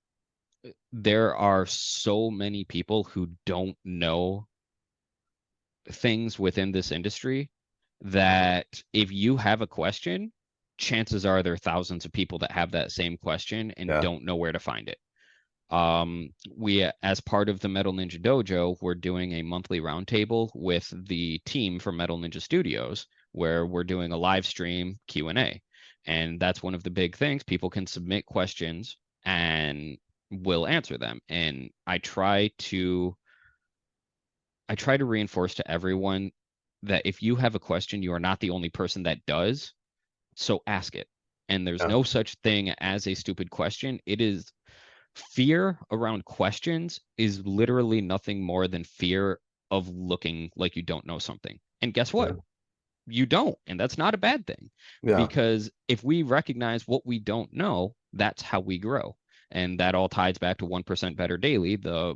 [0.92, 4.48] there are so many people who don't know
[5.92, 7.50] things within this industry
[8.02, 10.32] that if you have a question,
[10.78, 14.02] chances are there are thousands of people that have that same question and yeah.
[14.02, 14.98] don't know where to find it.
[15.70, 20.92] Um, we, as part of the Metal Ninja Dojo, we're doing a monthly roundtable with
[21.08, 25.62] the team from Metal Ninja Studios, where we're doing a live stream Q and A,
[26.06, 27.44] and that's one of the big things.
[27.44, 29.98] People can submit questions and
[30.32, 31.20] we'll answer them.
[31.30, 33.16] And I try to
[34.70, 36.32] I try to reinforce to everyone
[36.84, 39.74] that if you have a question, you are not the only person that does.
[40.36, 41.08] So ask it.
[41.50, 41.88] And there's yeah.
[41.88, 44.00] no such thing as a stupid question.
[44.06, 44.52] It is
[45.18, 49.40] fear around questions is literally nothing more than fear
[49.72, 51.60] of looking like you don't know something.
[51.82, 52.30] And guess what?
[52.30, 52.42] Yeah.
[53.10, 53.58] You don't.
[53.68, 54.70] And that's not a bad thing.
[55.02, 55.18] Yeah.
[55.18, 59.16] Because if we recognize what we don't know, that's how we grow.
[59.52, 62.16] And that all ties back to 1% better daily, the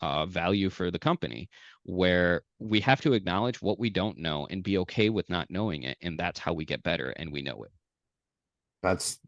[0.00, 1.48] uh, value for the company
[1.84, 5.82] where we have to acknowledge what we don't know and be okay with not knowing
[5.82, 7.72] it and that's how we get better and we know it
[8.82, 9.18] that's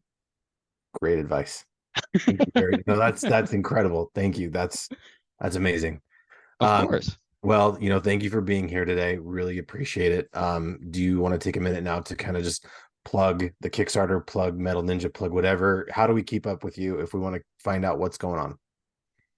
[1.01, 1.65] great advice
[2.87, 4.11] no that's that's incredible.
[4.15, 4.51] Thank you.
[4.51, 4.89] That's
[5.41, 6.01] that's amazing.
[6.61, 7.17] Of um, course.
[7.43, 9.19] well you know thank you for being here today.
[9.19, 10.29] Really appreciate it.
[10.35, 12.67] Um do you want to take a minute now to kind of just
[13.05, 15.87] plug the kickstarter plug metal ninja plug whatever?
[15.91, 18.39] How do we keep up with you if we want to find out what's going
[18.39, 18.59] on?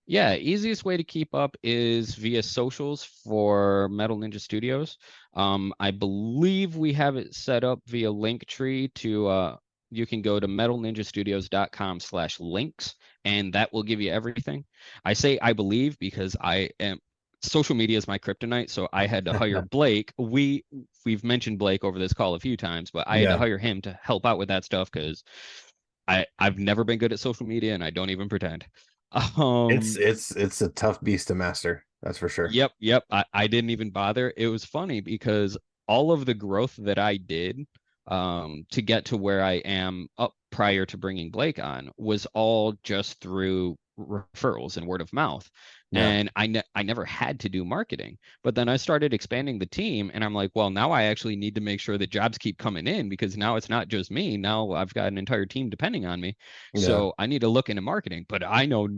[0.06, 4.98] Yeah, easiest way to keep up is via socials for Metal Ninja Studios.
[5.34, 9.56] Um, I believe we have it set up via Linktree to uh,
[9.92, 14.64] you can go to metalninjastudios.com slash links and that will give you everything.
[15.04, 16.98] I say I believe because I am
[17.42, 20.12] social media is my kryptonite, so I had to hire Blake.
[20.18, 20.64] We
[21.04, 23.28] we've mentioned Blake over this call a few times, but I yeah.
[23.28, 25.22] had to hire him to help out with that stuff because
[26.08, 28.64] I I've never been good at social media and I don't even pretend.
[29.12, 31.84] Um, it's it's it's a tough beast to master.
[32.02, 32.48] That's for sure.
[32.48, 33.04] Yep, yep.
[33.10, 34.32] I, I didn't even bother.
[34.36, 37.60] It was funny because all of the growth that I did
[38.06, 42.74] um, to get to where I am up prior to bringing Blake on was all
[42.82, 45.48] just through referrals and word of mouth.
[45.90, 46.08] Yeah.
[46.08, 49.66] And I ne- I never had to do marketing, but then I started expanding the
[49.66, 52.56] team, and I'm like, well, now I actually need to make sure that jobs keep
[52.56, 54.38] coming in because now it's not just me.
[54.38, 56.36] Now I've got an entire team depending on me,
[56.72, 56.86] yeah.
[56.86, 58.24] so I need to look into marketing.
[58.26, 58.88] But I know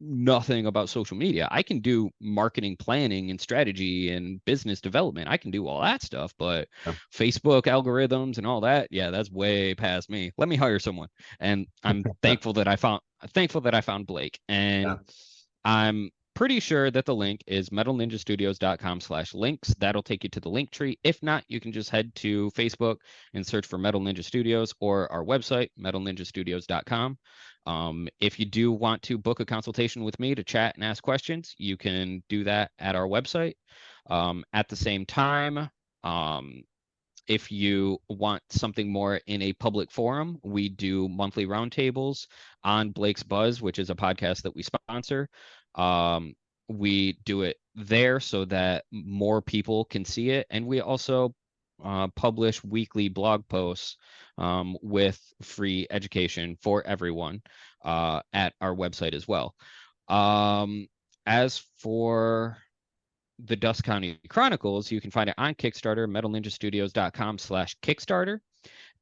[0.00, 1.48] nothing about social media.
[1.50, 5.28] I can do marketing planning and strategy and business development.
[5.28, 6.94] I can do all that stuff, but yeah.
[7.14, 10.32] Facebook algorithms and all that, yeah, that's way past me.
[10.36, 11.08] Let me hire someone.
[11.40, 14.38] And I'm thankful that I found thankful that I found Blake.
[14.48, 14.96] And yeah.
[15.64, 19.74] I'm pretty sure that the link is metalninjastudios.com slash links.
[19.78, 20.98] That'll take you to the link tree.
[21.02, 22.98] If not, you can just head to Facebook
[23.32, 27.18] and search for Metal Ninja Studios or our website, metalninjastudios.com.
[27.64, 31.02] Um, if you do want to book a consultation with me to chat and ask
[31.02, 33.54] questions, you can do that at our website.
[34.08, 35.70] Um, at the same time,
[36.04, 36.62] um,
[37.26, 42.26] if you want something more in a public forum, we do monthly roundtables
[42.62, 45.28] on Blake's Buzz, which is a podcast that we sponsor.
[45.76, 46.34] Um,
[46.68, 51.34] we do it there so that more people can see it, and we also
[51.84, 53.96] uh, publish weekly blog posts
[54.38, 57.42] um, with free education for everyone
[57.84, 59.54] uh, at our website as well.
[60.08, 60.88] Um,
[61.26, 62.58] as for
[63.38, 68.38] the Dusk County Chronicles, you can find it on Kickstarter, metalninjastudios.com slash Kickstarter.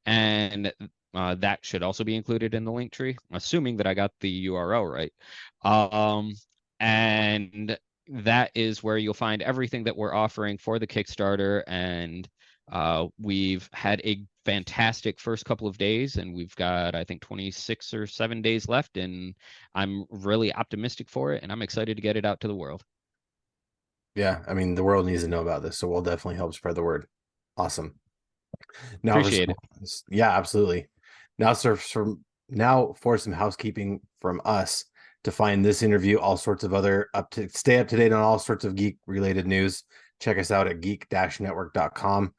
[0.05, 0.73] And
[1.13, 4.47] uh, that should also be included in the link tree, assuming that I got the
[4.47, 5.13] URL right.
[5.63, 6.33] Um,
[6.79, 12.27] and that is where you'll find everything that we're offering for the Kickstarter and
[12.71, 17.93] Uh, we've had a fantastic first couple of days, and we've got, I think, 26
[17.93, 18.97] or seven days left.
[18.97, 19.35] And
[19.75, 22.83] I'm really optimistic for it, and I'm excited to get it out to the world.
[24.15, 26.73] Yeah, I mean, the world needs to know about this, so we'll definitely help spread
[26.75, 27.05] the word.
[27.55, 27.99] Awesome.
[29.03, 29.89] Now, Appreciate some, it.
[30.09, 30.87] Yeah, absolutely.
[31.37, 34.85] Now, sir, from now for some housekeeping from us
[35.25, 38.21] to find this interview, all sorts of other up to stay up to date on
[38.21, 39.83] all sorts of geek related news.
[40.19, 42.33] Check us out at geek-network.com,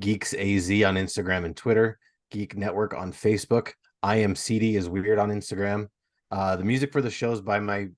[0.00, 1.98] Geeks AZ on Instagram and Twitter,
[2.30, 3.72] Geek Network on Facebook.
[4.02, 5.88] I am CD is weird on Instagram.
[6.30, 7.88] Uh, the music for the show is by my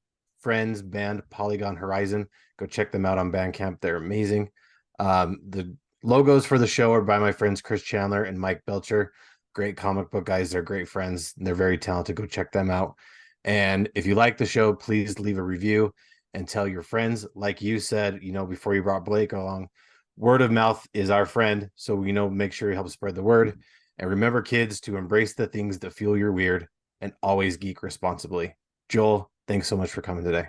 [0.40, 2.26] friends band Polygon Horizon.
[2.58, 3.80] Go check them out on Bandcamp.
[3.80, 4.50] They're amazing.
[4.98, 9.12] Um, the logos for the show are by my friends Chris Chandler and Mike Belcher.
[9.54, 10.50] Great comic book guys.
[10.50, 11.32] They're great friends.
[11.36, 12.16] They're very talented.
[12.16, 12.96] Go check them out.
[13.44, 15.92] And if you like the show, please leave a review
[16.34, 17.26] and tell your friends.
[17.34, 19.68] Like you said, you know, before you brought Blake along,
[20.16, 21.70] word of mouth is our friend.
[21.74, 23.58] So, we know, make sure you help spread the word.
[23.98, 26.66] And remember, kids, to embrace the things that feel you're weird
[27.00, 28.54] and always geek responsibly.
[28.88, 30.46] Joel, thanks so much for coming today.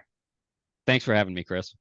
[0.86, 1.74] Thanks for having me, Chris.